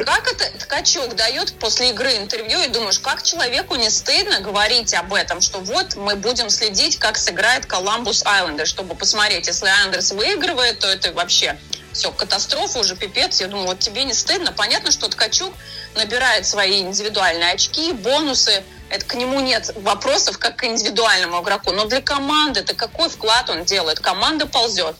как 0.05 0.31
это 0.31 0.57
Ткачук 0.59 1.15
дает 1.15 1.53
после 1.59 1.89
игры 1.89 2.15
интервью 2.17 2.59
и 2.61 2.67
думаешь, 2.67 2.99
как 2.99 3.23
человеку 3.23 3.75
не 3.75 3.89
стыдно 3.89 4.39
говорить 4.39 4.93
об 4.93 5.13
этом, 5.13 5.41
что 5.41 5.59
вот 5.59 5.95
мы 5.95 6.15
будем 6.15 6.49
следить, 6.49 6.97
как 6.97 7.17
сыграет 7.17 7.65
Коламбус 7.65 8.23
Айлендер, 8.25 8.65
чтобы 8.65 8.95
посмотреть, 8.95 9.47
если 9.47 9.67
Айлендерс 9.67 10.11
выигрывает, 10.11 10.79
то 10.79 10.87
это 10.87 11.11
вообще 11.13 11.57
все, 11.93 12.11
катастрофа 12.11 12.79
уже, 12.79 12.95
пипец. 12.95 13.39
Я 13.39 13.47
думаю, 13.47 13.67
вот 13.67 13.79
тебе 13.79 14.03
не 14.03 14.13
стыдно. 14.13 14.51
Понятно, 14.51 14.91
что 14.91 15.07
Ткачук 15.07 15.53
набирает 15.95 16.45
свои 16.45 16.81
индивидуальные 16.81 17.51
очки, 17.51 17.93
бонусы. 17.93 18.63
Это 18.89 19.05
к 19.05 19.15
нему 19.15 19.39
нет 19.39 19.71
вопросов, 19.75 20.37
как 20.39 20.57
к 20.57 20.63
индивидуальному 20.65 21.41
игроку. 21.41 21.71
Но 21.71 21.85
для 21.85 22.01
команды 22.01 22.61
это 22.61 22.73
какой 22.73 23.09
вклад 23.09 23.49
он 23.49 23.63
делает? 23.63 23.99
Команда 23.99 24.47
ползет. 24.47 24.95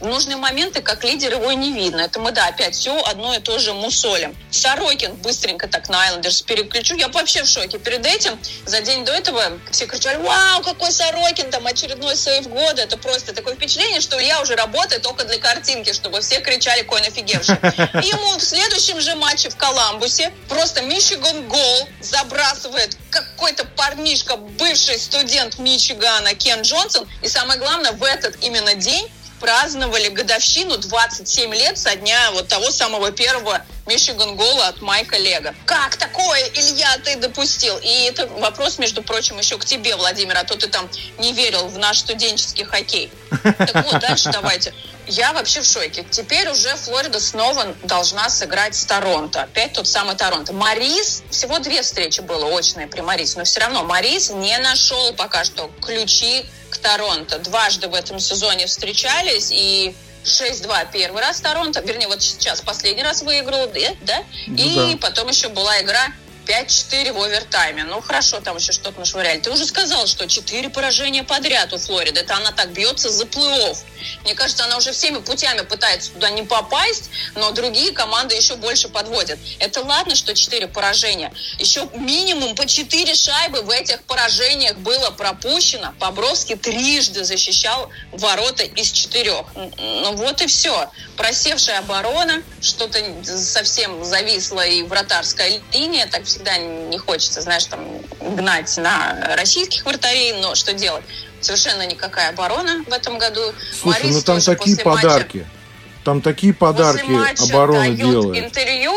Нужные 0.00 0.36
моменты, 0.36 0.80
как 0.80 1.02
лидер, 1.02 1.32
его 1.32 1.50
и 1.50 1.56
не 1.56 1.72
видно. 1.72 2.02
Это 2.02 2.20
мы, 2.20 2.30
да, 2.30 2.46
опять 2.46 2.74
все 2.74 2.96
одно 3.02 3.34
и 3.34 3.40
то 3.40 3.58
же 3.58 3.72
мусолим. 3.72 4.36
Сорокин 4.50 5.14
быстренько 5.16 5.66
так 5.66 5.88
на 5.88 6.02
Айлендерс 6.02 6.42
переключу. 6.42 6.94
Я 6.94 7.08
вообще 7.08 7.42
в 7.42 7.48
шоке. 7.48 7.78
Перед 7.78 8.06
этим, 8.06 8.38
за 8.64 8.80
день 8.80 9.04
до 9.04 9.12
этого, 9.12 9.58
все 9.72 9.86
кричали, 9.86 10.16
вау, 10.18 10.62
какой 10.62 10.92
Сорокин, 10.92 11.50
там 11.50 11.66
очередной 11.66 12.16
сейф 12.16 12.48
года. 12.48 12.82
Это 12.82 12.96
просто 12.96 13.32
такое 13.32 13.56
впечатление, 13.56 14.00
что 14.00 14.18
я 14.20 14.40
уже 14.40 14.54
работаю 14.54 15.00
только 15.00 15.24
для 15.24 15.38
картинки, 15.38 15.92
чтобы 15.92 16.20
все 16.20 16.40
кричали, 16.40 16.82
конь 16.82 17.06
офигевший. 17.06 17.56
И 17.56 18.06
ему 18.08 18.38
в 18.38 18.42
следующем 18.42 19.00
же 19.00 19.16
матче 19.16 19.50
в 19.50 19.56
Коламбусе 19.56 20.32
просто 20.48 20.82
Мичиган 20.82 21.48
гол 21.48 21.88
забрасывает 22.00 22.96
какой-то 23.10 23.64
парнишка, 23.64 24.36
бывший 24.36 24.98
студент 24.98 25.58
Мичигана 25.58 26.34
Кен 26.34 26.62
Джонсон. 26.62 27.08
И 27.22 27.28
самое 27.28 27.58
главное, 27.58 27.92
в 27.92 28.04
этот 28.04 28.42
именно 28.42 28.74
день 28.74 29.10
праздновали 29.40 30.08
годовщину 30.08 30.76
27 30.76 31.54
лет 31.54 31.78
со 31.78 31.94
дня 31.96 32.30
вот 32.32 32.48
того 32.48 32.70
самого 32.70 33.10
первого 33.10 33.62
Мичиган 33.86 34.36
гола 34.36 34.68
от 34.68 34.82
Майка 34.82 35.16
Лего. 35.16 35.54
Как 35.64 35.96
такое, 35.96 36.44
Илья, 36.54 36.98
ты 37.04 37.16
допустил? 37.16 37.78
И 37.78 38.04
это 38.04 38.26
вопрос, 38.26 38.78
между 38.78 39.02
прочим, 39.02 39.38
еще 39.38 39.56
к 39.58 39.64
тебе, 39.64 39.96
Владимир, 39.96 40.36
а 40.36 40.44
то 40.44 40.56
ты 40.56 40.68
там 40.68 40.88
не 41.18 41.32
верил 41.32 41.68
в 41.68 41.78
наш 41.78 41.98
студенческий 41.98 42.64
хоккей. 42.64 43.10
Так 43.42 43.84
вот, 43.84 44.00
дальше 44.00 44.30
давайте. 44.30 44.74
Я 45.06 45.32
вообще 45.32 45.62
в 45.62 45.64
шоке. 45.64 46.04
Теперь 46.10 46.50
уже 46.50 46.68
Флорида 46.76 47.18
снова 47.18 47.74
должна 47.84 48.28
сыграть 48.28 48.74
с 48.74 48.84
Торонто. 48.84 49.42
Опять 49.44 49.72
тот 49.72 49.88
самый 49.88 50.16
Торонто. 50.16 50.52
Марис, 50.52 51.22
всего 51.30 51.58
две 51.60 51.80
встречи 51.80 52.20
было 52.20 52.44
очные 52.44 52.86
при 52.86 53.00
Марисе, 53.00 53.38
но 53.38 53.44
все 53.44 53.60
равно 53.60 53.84
Марис 53.84 54.28
не 54.28 54.58
нашел 54.58 55.14
пока 55.14 55.44
что 55.44 55.70
ключи 55.80 56.44
Торонто. 56.78 57.38
Дважды 57.38 57.88
в 57.88 57.94
этом 57.94 58.18
сезоне 58.20 58.66
встречались 58.66 59.50
и 59.50 59.94
6-2 60.24 60.88
первый 60.92 61.22
раз 61.22 61.40
Торонто, 61.40 61.80
вернее, 61.80 62.08
вот 62.08 62.22
сейчас 62.22 62.60
последний 62.60 63.02
раз 63.02 63.22
выиграл, 63.22 63.70
да? 64.02 64.24
Ну 64.46 64.56
и 64.56 64.92
да. 64.94 64.98
потом 64.98 65.28
еще 65.28 65.48
была 65.48 65.80
игра 65.80 66.12
5-4 66.48 67.12
в 67.12 67.22
овертайме. 67.22 67.84
Ну, 67.84 68.00
хорошо, 68.00 68.40
там 68.40 68.56
еще 68.56 68.72
что-то 68.72 68.98
нашвыряли. 68.98 69.40
Ты 69.40 69.50
уже 69.50 69.66
сказал, 69.66 70.06
что 70.06 70.26
4 70.26 70.70
поражения 70.70 71.22
подряд 71.22 71.72
у 71.74 71.78
Флориды. 71.78 72.20
Это 72.20 72.36
она 72.36 72.52
так 72.52 72.72
бьется 72.72 73.10
за 73.10 73.24
плей-офф. 73.24 73.76
Мне 74.24 74.34
кажется, 74.34 74.64
она 74.64 74.78
уже 74.78 74.92
всеми 74.92 75.18
путями 75.18 75.60
пытается 75.60 76.12
туда 76.12 76.30
не 76.30 76.42
попасть, 76.42 77.10
но 77.34 77.50
другие 77.50 77.92
команды 77.92 78.34
еще 78.34 78.56
больше 78.56 78.88
подводят. 78.88 79.38
Это 79.58 79.82
ладно, 79.82 80.14
что 80.14 80.34
4 80.34 80.68
поражения. 80.68 81.32
Еще 81.58 81.88
минимум 81.94 82.54
по 82.54 82.66
4 82.66 83.14
шайбы 83.14 83.62
в 83.62 83.70
этих 83.70 84.02
поражениях 84.04 84.76
было 84.78 85.10
пропущено. 85.10 85.92
Бобровский 85.98 86.56
трижды 86.56 87.24
защищал 87.24 87.90
ворота 88.12 88.62
из 88.64 88.90
четырех. 88.90 89.44
Ну 89.54 90.12
вот 90.14 90.40
и 90.40 90.46
все. 90.46 90.90
Просевшая 91.16 91.80
оборона, 91.80 92.42
что-то 92.62 92.98
совсем 93.24 94.04
зависла 94.04 94.66
и 94.66 94.82
вратарская 94.82 95.60
линия. 95.72 96.06
Так 96.06 96.26
всегда 96.38 96.56
не 96.56 96.98
хочется, 96.98 97.40
знаешь, 97.40 97.64
там 97.64 97.80
гнать 98.20 98.76
на 98.76 99.34
российских 99.36 99.84
вратарей, 99.84 100.40
но 100.40 100.54
что 100.54 100.72
делать? 100.72 101.02
Совершенно 101.40 101.86
никакая 101.86 102.30
оборона 102.30 102.84
в 102.86 102.92
этом 102.92 103.18
году. 103.18 103.40
Слушай, 103.72 104.02
Марис 104.02 104.14
ну 104.16 104.22
там 104.22 104.40
такие 104.40 104.76
после 104.76 104.84
матча- 104.84 105.08
подарки. 105.08 105.46
Там 106.04 106.22
такие 106.22 106.54
подарки 106.54 107.06
дает 107.50 107.96
делает. 107.96 108.44
интервью, 108.44 108.92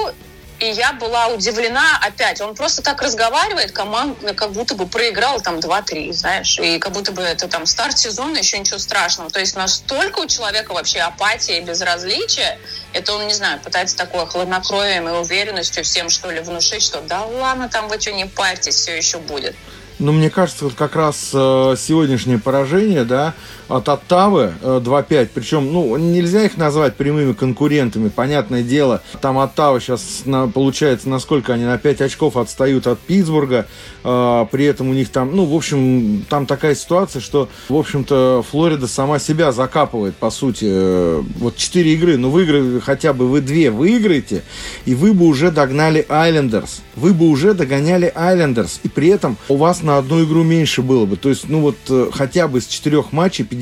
и 0.62 0.68
я 0.68 0.94
была 0.94 1.28
удивлена 1.28 2.00
опять. 2.02 2.40
Он 2.40 2.56
просто 2.56 2.84
так 2.84 3.02
разговаривает, 3.02 3.72
команда 3.72 4.34
как 4.36 4.52
будто 4.52 4.76
бы 4.76 4.86
проиграл 4.86 5.42
там 5.42 5.58
2-3, 5.58 6.14
знаешь, 6.14 6.60
и 6.60 6.78
как 6.78 6.94
будто 6.94 7.12
бы 7.12 7.24
это 7.24 7.48
там 7.48 7.66
старт 7.66 7.98
сезона, 7.98 8.38
еще 8.38 8.60
ничего 8.60 8.78
страшного. 8.78 9.32
То 9.32 9.40
есть 9.40 9.56
настолько 9.56 10.20
у 10.20 10.28
человека 10.28 10.74
вообще 10.74 11.00
апатия 11.00 11.58
и 11.58 11.62
безразличие, 11.62 12.60
это 12.94 13.14
он, 13.14 13.28
не 13.28 13.34
знаю, 13.34 13.60
пытается 13.60 13.98
такое 13.98 14.28
хладнокровием 14.28 15.10
и 15.10 15.12
уверенностью 15.14 15.84
всем, 15.84 16.10
что 16.10 16.30
ли, 16.30 16.42
внушить, 16.42 16.84
что 16.84 17.02
да 17.02 17.26
ладно, 17.26 17.68
там 17.68 17.88
вы 17.88 18.00
что, 18.00 18.12
не 18.12 18.26
парьтесь, 18.26 18.76
все 18.76 18.96
еще 18.96 19.18
будет. 19.18 19.56
Ну, 19.98 20.12
мне 20.12 20.30
кажется, 20.30 20.66
вот 20.66 20.74
как 20.74 20.96
раз 20.96 21.30
э, 21.32 21.76
сегодняшнее 21.78 22.40
поражение, 22.40 23.04
да, 23.04 23.36
от 23.72 23.88
Оттавы 23.90 24.54
э, 24.62 24.82
2-5, 24.84 25.30
причем, 25.34 25.72
ну, 25.72 25.96
нельзя 25.98 26.44
их 26.44 26.58
назвать 26.58 26.96
прямыми 26.96 27.34
конкурентами, 27.34 28.10
понятное 28.10 28.64
дело. 28.64 29.02
Там 29.22 29.40
Оттава 29.40 29.80
сейчас, 29.80 30.24
на, 30.26 30.48
получается, 30.48 31.10
насколько 31.10 31.54
они 31.54 31.64
на 31.64 31.78
5 31.78 32.02
очков 32.02 32.38
отстают 32.38 32.88
от 32.88 33.00
Питтсбурга, 33.00 33.68
э, 34.04 34.46
при 34.52 34.66
этом 34.66 34.90
у 34.90 34.94
них 34.94 35.10
там, 35.10 35.36
ну, 35.36 35.46
в 35.46 35.56
общем, 35.56 36.26
там 36.30 36.46
такая 36.46 36.76
ситуация, 36.76 37.22
что, 37.22 37.50
в 37.70 37.76
общем-то, 37.76 38.44
Флорида 38.52 38.88
сама 38.88 39.20
себя 39.20 39.52
закапывает, 39.52 40.16
по 40.16 40.30
сути. 40.30 40.66
Э, 40.68 41.24
вот 41.38 41.56
4 41.56 41.94
игры, 41.94 42.18
ну, 42.18 42.30
выиграли 42.30 42.80
хотя 42.80 43.14
бы 43.14 43.28
вы 43.28 43.42
2 43.42 43.72
выиграете, 43.72 44.44
и 44.86 44.96
вы 44.96 45.14
бы 45.14 45.26
уже 45.26 45.52
догнали 45.52 46.06
Айлендерс. 46.10 46.82
Вы 46.96 47.14
бы 47.14 47.30
уже 47.30 47.54
догоняли 47.54 48.12
Айлендерс, 48.14 48.82
и 48.84 48.90
при 48.90 49.08
этом 49.08 49.38
у 49.48 49.56
вас 49.56 49.82
на 49.82 49.98
одну 49.98 50.24
игру 50.26 50.44
меньше 50.44 50.82
было 50.82 51.06
бы. 51.06 51.16
То 51.16 51.30
есть, 51.30 51.48
ну 51.48 51.62
вот, 51.62 51.78
э, 51.90 52.10
хотя 52.14 52.48
бы 52.48 52.60
с 52.60 52.68
четырех 52.68 53.14
матчей 53.14 53.46
50% 53.46 53.61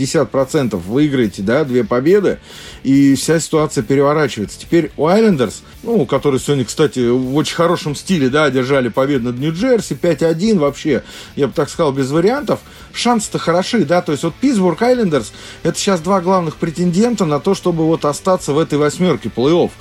выиграете, 0.88 1.41
да, 1.41 1.63
две 1.63 1.84
победы, 1.84 2.39
и 2.84 3.15
вся 3.15 3.39
ситуация 3.39 3.84
переворачивается. 3.84 4.60
Теперь 4.60 4.91
у 4.98 5.08
Айлендерс, 5.08 5.63
ну, 5.84 6.06
которые 6.06 6.39
сегодня, 6.39 6.65
кстати, 6.65 7.10
в 7.10 7.36
очень 7.36 7.56
хорошем 7.56 7.96
стиле, 7.96 8.29
да, 8.29 8.46
одержали 8.46 8.89
победу 8.89 9.25
над 9.25 9.39
Нью-Джерси, 9.39 9.98
5-1 10.01 10.60
вообще, 10.60 11.03
я 11.36 11.48
бы 11.48 11.53
так 11.53 11.70
сказал, 11.70 11.91
без 11.91 12.12
вариантов, 12.12 12.60
шансы-то 12.94 13.39
хороши, 13.39 13.86
да, 13.86 14.01
то 14.01 14.12
есть 14.12 14.24
вот 14.24 14.36
Питтсбург 14.36 14.82
Айлендерс, 14.82 15.32
это 15.63 15.77
сейчас 15.77 16.01
два 16.01 16.22
главных 16.22 16.56
претендента 16.56 17.25
на 17.25 17.39
то, 17.39 17.56
чтобы 17.56 17.86
вот 17.86 18.06
остаться 18.06 18.53
в 18.53 18.60
этой 18.60 18.77
восьмерке 18.77 19.29
плей-офф. 19.29 19.72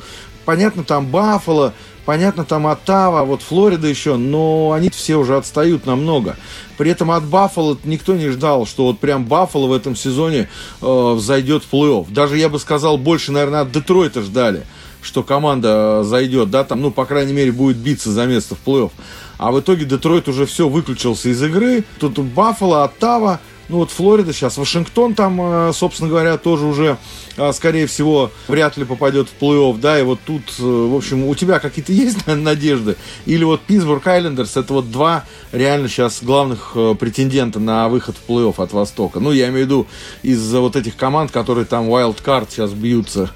Понятно, 0.44 0.82
там 0.82 1.06
Баффало, 1.06 1.75
понятно, 2.08 2.46
там 2.46 2.66
Оттава, 2.66 3.22
вот 3.22 3.42
Флорида 3.42 3.86
еще, 3.86 4.16
но 4.16 4.72
они 4.72 4.88
все 4.88 5.16
уже 5.16 5.36
отстают 5.36 5.84
намного. 5.84 6.36
При 6.78 6.90
этом 6.90 7.10
от 7.10 7.22
Баффало 7.24 7.76
никто 7.84 8.14
не 8.14 8.30
ждал, 8.30 8.64
что 8.64 8.84
вот 8.84 8.98
прям 8.98 9.26
Баффало 9.26 9.66
в 9.66 9.74
этом 9.74 9.94
сезоне 9.94 10.48
э, 10.80 11.16
зайдет 11.20 11.64
в 11.64 11.74
плей-офф. 11.74 12.06
Даже, 12.08 12.38
я 12.38 12.48
бы 12.48 12.58
сказал, 12.60 12.96
больше, 12.96 13.30
наверное, 13.30 13.60
от 13.60 13.72
Детройта 13.72 14.22
ждали, 14.22 14.64
что 15.02 15.22
команда 15.22 16.00
э, 16.00 16.04
зайдет, 16.04 16.48
да, 16.50 16.64
там, 16.64 16.80
ну, 16.80 16.90
по 16.90 17.04
крайней 17.04 17.34
мере, 17.34 17.52
будет 17.52 17.76
биться 17.76 18.10
за 18.10 18.24
место 18.24 18.54
в 18.54 18.66
плей-офф. 18.66 18.90
А 19.36 19.52
в 19.52 19.60
итоге 19.60 19.84
Детройт 19.84 20.28
уже 20.28 20.46
все 20.46 20.66
выключился 20.66 21.28
из 21.28 21.42
игры. 21.42 21.84
Тут 22.00 22.18
Баффало, 22.18 22.84
Оттава, 22.84 23.38
ну 23.68 23.78
вот 23.78 23.90
Флорида 23.90 24.32
сейчас, 24.32 24.56
Вашингтон 24.56 25.14
там, 25.14 25.40
э, 25.40 25.72
собственно 25.75 26.08
говоря, 26.08 26.38
тоже 26.38 26.64
уже, 26.64 26.96
э, 27.37 27.52
скорее 27.52 27.87
всего, 27.87 28.30
вряд 28.48 28.76
ли 28.76 28.84
попадет 28.84 29.28
в 29.28 29.42
плей-офф, 29.42 29.78
да, 29.78 30.00
и 30.00 30.02
вот 30.02 30.20
тут, 30.25 30.42
э, 30.58 30.62
в 30.62 30.96
общем, 30.96 31.25
у 31.25 31.34
тебя 31.34 31.58
какие-то 31.58 31.92
есть 31.94 32.26
надежды? 32.26 32.96
Или 33.26 33.44
вот 33.44 33.60
Питтсбург 33.60 34.06
Айлендерс, 34.06 34.56
это 34.56 34.72
вот 34.72 34.90
два 34.90 35.25
реально 35.52 35.88
сейчас 35.88 36.22
главных 36.22 36.76
претендента 36.98 37.60
на 37.60 37.88
выход 37.88 38.16
в 38.16 38.30
плей-офф 38.30 38.54
от 38.56 38.72
Востока. 38.72 39.20
Ну, 39.20 39.32
я 39.32 39.48
имею 39.48 39.64
в 39.64 39.66
виду 39.66 39.87
из-за 40.22 40.60
вот 40.60 40.76
этих 40.76 40.96
команд, 40.96 41.30
которые 41.30 41.64
там 41.64 41.88
wild 41.88 42.22
card 42.25 42.48
сейчас 42.50 42.72
бьются. 42.72 43.30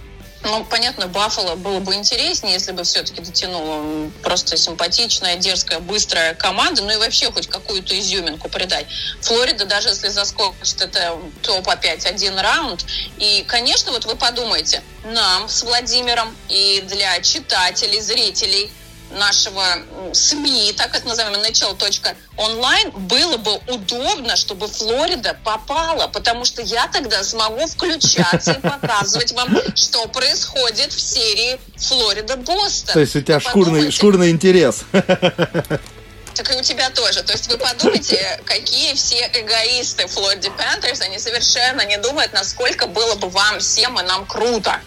Ну, 0.44 0.64
понятно, 0.64 1.06
Баффало 1.06 1.54
было 1.54 1.78
бы 1.78 1.94
интереснее, 1.94 2.54
если 2.54 2.72
бы 2.72 2.82
все-таки 2.82 3.20
дотянула. 3.22 4.10
Просто 4.22 4.56
симпатичная, 4.56 5.36
дерзкая, 5.36 5.78
быстрая 5.78 6.34
команда. 6.34 6.82
Ну 6.82 6.90
и 6.90 6.96
вообще 6.96 7.30
хоть 7.30 7.46
какую-то 7.46 7.98
изюминку 7.98 8.48
придать. 8.48 8.86
Флорида, 9.20 9.66
даже 9.66 9.90
если 9.90 10.08
заскочит, 10.08 10.80
это 10.80 11.16
топ 11.42 11.68
опять 11.68 12.06
один 12.06 12.38
раунд. 12.38 12.84
И, 13.18 13.44
конечно, 13.46 13.92
вот 13.92 14.04
вы 14.04 14.16
подумайте, 14.16 14.82
нам 15.04 15.48
с 15.48 15.62
Владимиром 15.62 16.36
и 16.48 16.82
для 16.88 17.20
читателей, 17.20 18.00
зрителей– 18.00 18.70
нашего 19.18 19.64
СМИ, 20.12 20.74
так 20.76 20.94
это 20.94 21.06
называемый 21.06 21.42
онлайн 22.36 22.90
было 22.90 23.36
бы 23.36 23.56
удобно, 23.68 24.36
чтобы 24.36 24.68
Флорида 24.68 25.36
попала, 25.44 26.08
потому 26.08 26.44
что 26.44 26.62
я 26.62 26.88
тогда 26.88 27.22
смогу 27.22 27.66
включаться 27.66 28.52
и 28.52 28.60
показывать 28.60 29.32
вам, 29.32 29.56
что 29.74 30.06
происходит 30.08 30.92
в 30.92 31.00
серии 31.00 31.60
Флорида-Бостон. 31.76 32.94
То 32.94 33.00
есть 33.00 33.16
у 33.16 33.20
тебя 33.20 33.40
шкурный, 33.40 33.90
шкурный 33.90 34.30
интерес. 34.30 34.84
Так 36.34 36.50
и 36.50 36.56
у 36.56 36.62
тебя 36.62 36.88
тоже. 36.90 37.22
То 37.22 37.32
есть 37.32 37.50
вы 37.50 37.58
подумайте, 37.58 38.40
какие 38.46 38.94
все 38.94 39.30
эгоисты 39.34 40.06
Флориде 40.06 40.50
Пантерс, 40.50 41.02
они 41.02 41.18
совершенно 41.18 41.84
не 41.84 41.98
думают, 41.98 42.32
насколько 42.32 42.86
было 42.86 43.14
бы 43.16 43.28
вам 43.28 43.60
всем 43.60 44.00
и 44.00 44.02
нам 44.02 44.24
круто. 44.26 44.80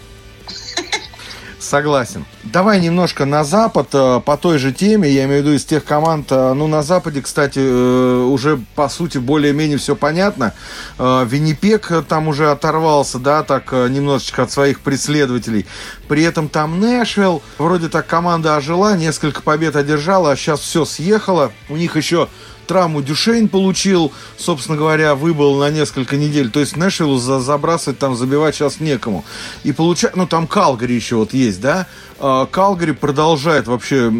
Согласен. 1.60 2.26
Давай 2.56 2.80
немножко 2.80 3.26
на 3.26 3.44
Запад 3.44 3.88
э, 3.92 4.20
по 4.24 4.38
той 4.38 4.56
же 4.56 4.72
теме, 4.72 5.10
я 5.10 5.26
имею 5.26 5.42
в 5.42 5.44
виду 5.44 5.54
из 5.56 5.66
тех 5.66 5.84
команд, 5.84 6.28
э, 6.30 6.54
ну 6.54 6.68
на 6.68 6.82
Западе, 6.82 7.20
кстати, 7.20 7.58
э, 7.58 8.16
уже 8.22 8.58
по 8.74 8.88
сути 8.88 9.18
более-менее 9.18 9.76
все 9.76 9.94
понятно. 9.94 10.54
Виннипек 10.98 11.92
там 12.08 12.28
уже 12.28 12.50
оторвался, 12.50 13.18
да, 13.18 13.42
так 13.42 13.72
немножечко 13.72 14.44
от 14.44 14.52
своих 14.52 14.80
преследователей. 14.80 15.66
При 16.08 16.22
этом 16.22 16.48
там 16.48 16.80
Нэшвилл, 16.80 17.42
вроде 17.58 17.90
так 17.90 18.06
команда 18.06 18.56
ожила, 18.56 18.96
несколько 18.96 19.42
побед 19.42 19.76
одержала, 19.76 20.30
а 20.30 20.36
сейчас 20.36 20.60
все 20.60 20.86
съехало. 20.86 21.52
У 21.68 21.76
них 21.76 21.94
еще 21.94 22.26
травму 22.66 23.02
Дюшейн 23.02 23.48
получил, 23.48 24.12
собственно 24.36 24.76
говоря, 24.76 25.14
выбыл 25.14 25.56
на 25.56 25.70
несколько 25.70 26.16
недель. 26.16 26.50
То 26.50 26.60
есть 26.60 26.76
Нэшвиллу 26.76 27.18
за, 27.18 27.40
забрасывать 27.40 27.98
там, 27.98 28.16
забивать 28.16 28.54
сейчас 28.54 28.80
некому. 28.80 29.24
И 29.64 29.72
получать, 29.72 30.16
ну 30.16 30.26
там 30.26 30.46
Калгари 30.46 30.92
еще 30.92 31.16
вот 31.16 31.32
есть, 31.32 31.60
да? 31.60 31.86
А, 32.18 32.46
Калгари 32.46 32.92
продолжает 32.92 33.66
вообще, 33.66 34.12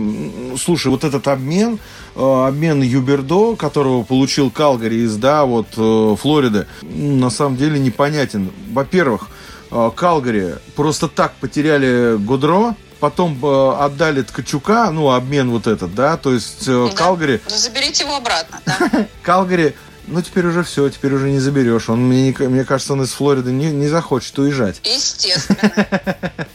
слушай, 0.59 0.89
вот 0.89 1.05
этот 1.05 1.29
обмен, 1.29 1.79
а, 2.15 2.49
обмен 2.49 2.83
Юбердо, 2.83 3.57
которого 3.57 4.03
получил 4.03 4.51
Калгари 4.51 5.05
из, 5.05 5.17
да, 5.17 5.45
вот 5.45 5.69
э, 5.77 6.17
Флориды, 6.21 6.67
на 6.83 7.31
самом 7.31 7.57
деле 7.57 7.79
непонятен. 7.79 8.51
Во-первых, 8.73 9.29
а, 9.71 9.91
Калгари 9.91 10.55
просто 10.75 11.09
так 11.09 11.35
потеряли 11.41 12.17
Гудро, 12.17 12.75
потом 13.01 13.39
э, 13.45 13.77
отдали 13.79 14.23
Ткачука, 14.23 14.91
ну, 14.91 15.11
обмен 15.13 15.51
вот 15.51 15.67
этот, 15.67 15.95
да, 15.95 16.17
то 16.17 16.33
есть 16.33 16.67
э, 16.67 16.89
да. 16.91 16.97
Калгари... 16.97 17.41
Ну, 17.49 17.57
заберите 17.57 18.05
его 18.05 18.17
обратно, 18.17 18.61
да. 18.65 19.07
Калгари, 19.23 19.75
ну, 20.07 20.23
теперь 20.23 20.47
уже 20.47 20.63
все, 20.63 20.89
теперь 20.89 21.13
уже 21.15 21.31
не 21.31 21.41
заберешь. 21.41 21.89
Он, 21.89 22.01
мне, 22.07 22.35
мне 22.39 22.65
кажется, 22.65 22.93
он 22.93 23.03
из 23.03 23.13
Флориды 23.13 23.51
не, 23.53 23.73
не 23.73 23.89
захочет 23.89 24.39
уезжать. 24.39 24.81
Естественно. 24.85 25.59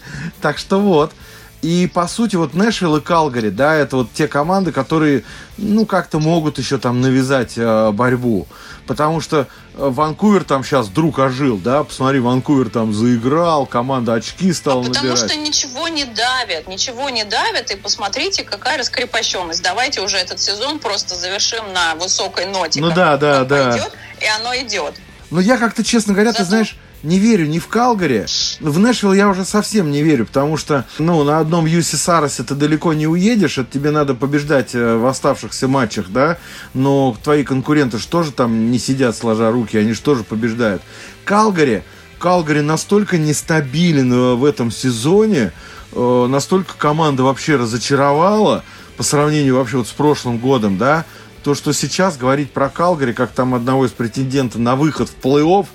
Так 0.42 0.58
что 0.58 0.80
вот. 0.80 1.12
И, 1.62 1.90
по 1.94 2.08
сути, 2.08 2.36
вот 2.36 2.56
Нэшвилл 2.56 2.98
и 2.98 3.02
Калгари, 3.02 3.50
да, 3.50 3.76
это 3.76 3.98
вот 3.98 4.14
те 4.14 4.28
команды, 4.28 4.72
которые, 4.72 5.24
ну, 5.58 5.86
как-то 5.86 6.20
могут 6.20 6.58
еще 6.58 6.80
там 6.80 7.02
навязать 7.02 7.54
э, 7.56 7.92
борьбу. 7.92 8.48
Потому 8.88 9.22
что 9.22 9.42
э, 9.42 9.46
Ванкувер 9.76 10.44
там 10.44 10.64
сейчас 10.64 10.88
вдруг 10.88 11.20
ожил, 11.20 11.58
да, 11.58 11.84
посмотри, 11.84 12.20
Ванкувер 12.20 12.72
там 12.72 12.96
заиграл, 12.96 13.68
команда 13.68 14.16
очки 14.16 14.52
стала 14.54 14.82
а 14.82 14.86
потому 14.86 15.10
набирать. 15.10 15.32
что 15.32 15.40
ничего 15.40 15.88
не 15.88 16.06
давят, 16.06 16.68
ничего 16.68 17.12
не 17.12 17.26
давят, 17.26 17.70
и 17.70 17.76
посмотрите, 17.76 18.44
какая 18.44 18.80
раскрепощенность. 18.80 19.62
Давайте 19.62 20.02
уже 20.02 20.18
этот 20.18 20.40
сезон 20.40 20.80
просто 20.80 21.14
завершим 21.14 21.72
на 21.74 21.94
высокой 21.94 22.48
ноте. 22.48 22.82
Ну 22.82 22.90
да, 22.90 23.18
да, 23.18 23.46
да. 23.46 23.70
Пойдет, 23.70 23.92
и 24.20 24.26
оно 24.26 24.56
идет. 24.56 24.96
Ну 25.30 25.40
я 25.40 25.58
как-то, 25.58 25.84
честно 25.84 26.14
говоря, 26.14 26.32
Зато... 26.32 26.44
ты 26.44 26.50
знаешь 26.50 26.76
не 27.04 27.20
верю 27.20 27.48
ни 27.48 27.60
в 27.60 27.68
Калгари. 27.68 28.26
В 28.60 28.80
Нэшвилл 28.80 29.14
я 29.14 29.30
уже 29.30 29.46
совсем 29.46 29.92
не 29.92 30.04
верю, 30.04 30.26
потому 30.26 30.58
что, 30.58 30.86
ну, 31.00 31.24
на 31.24 31.40
одном 31.40 31.66
Юси 31.66 31.96
Сарасе 31.96 32.44
ты 32.44 32.56
далеко 32.56 32.94
не 32.94 33.08
уедешь, 33.08 33.58
это 33.58 33.72
тебе 33.72 33.92
надо 33.92 34.14
побеждать 34.14 34.76
э, 34.76 34.98
в 34.98 35.06
оставшихся 35.06 35.68
матчах, 35.68 36.10
да, 36.10 36.38
но 36.74 37.16
твои 37.24 37.44
конкуренты 37.44 37.98
же 37.98 38.08
тоже 38.08 38.32
там 38.32 38.72
не 38.72 38.80
сидят 38.80 39.16
сложа 39.16 39.52
руки, 39.52 39.78
они 39.78 39.94
же 39.94 40.02
тоже 40.02 40.24
побеждают. 40.24 40.82
Калгари, 41.26 41.84
Калгари 42.20 42.62
настолько 42.62 43.18
нестабилен 43.18 44.14
э, 44.14 44.36
в 44.36 44.46
этом 44.46 44.72
сезоне, 44.72 45.52
э, 45.94 46.26
настолько 46.30 46.76
команда 46.78 47.24
вообще 47.24 47.56
разочаровала 47.56 48.64
по 48.98 49.04
сравнению 49.04 49.56
вообще 49.56 49.78
вот 49.78 49.88
с 49.88 49.92
прошлым 49.92 50.38
годом, 50.38 50.78
да, 50.78 51.06
то, 51.44 51.56
что 51.56 51.74
сейчас 51.74 52.18
говорить 52.18 52.52
про 52.52 52.70
Калгари, 52.70 53.14
как 53.14 53.32
там 53.32 53.56
одного 53.56 53.88
из 53.88 53.92
претендентов 53.92 54.62
на 54.62 54.76
выход 54.76 55.10
в 55.10 55.26
плей-офф, 55.26 55.66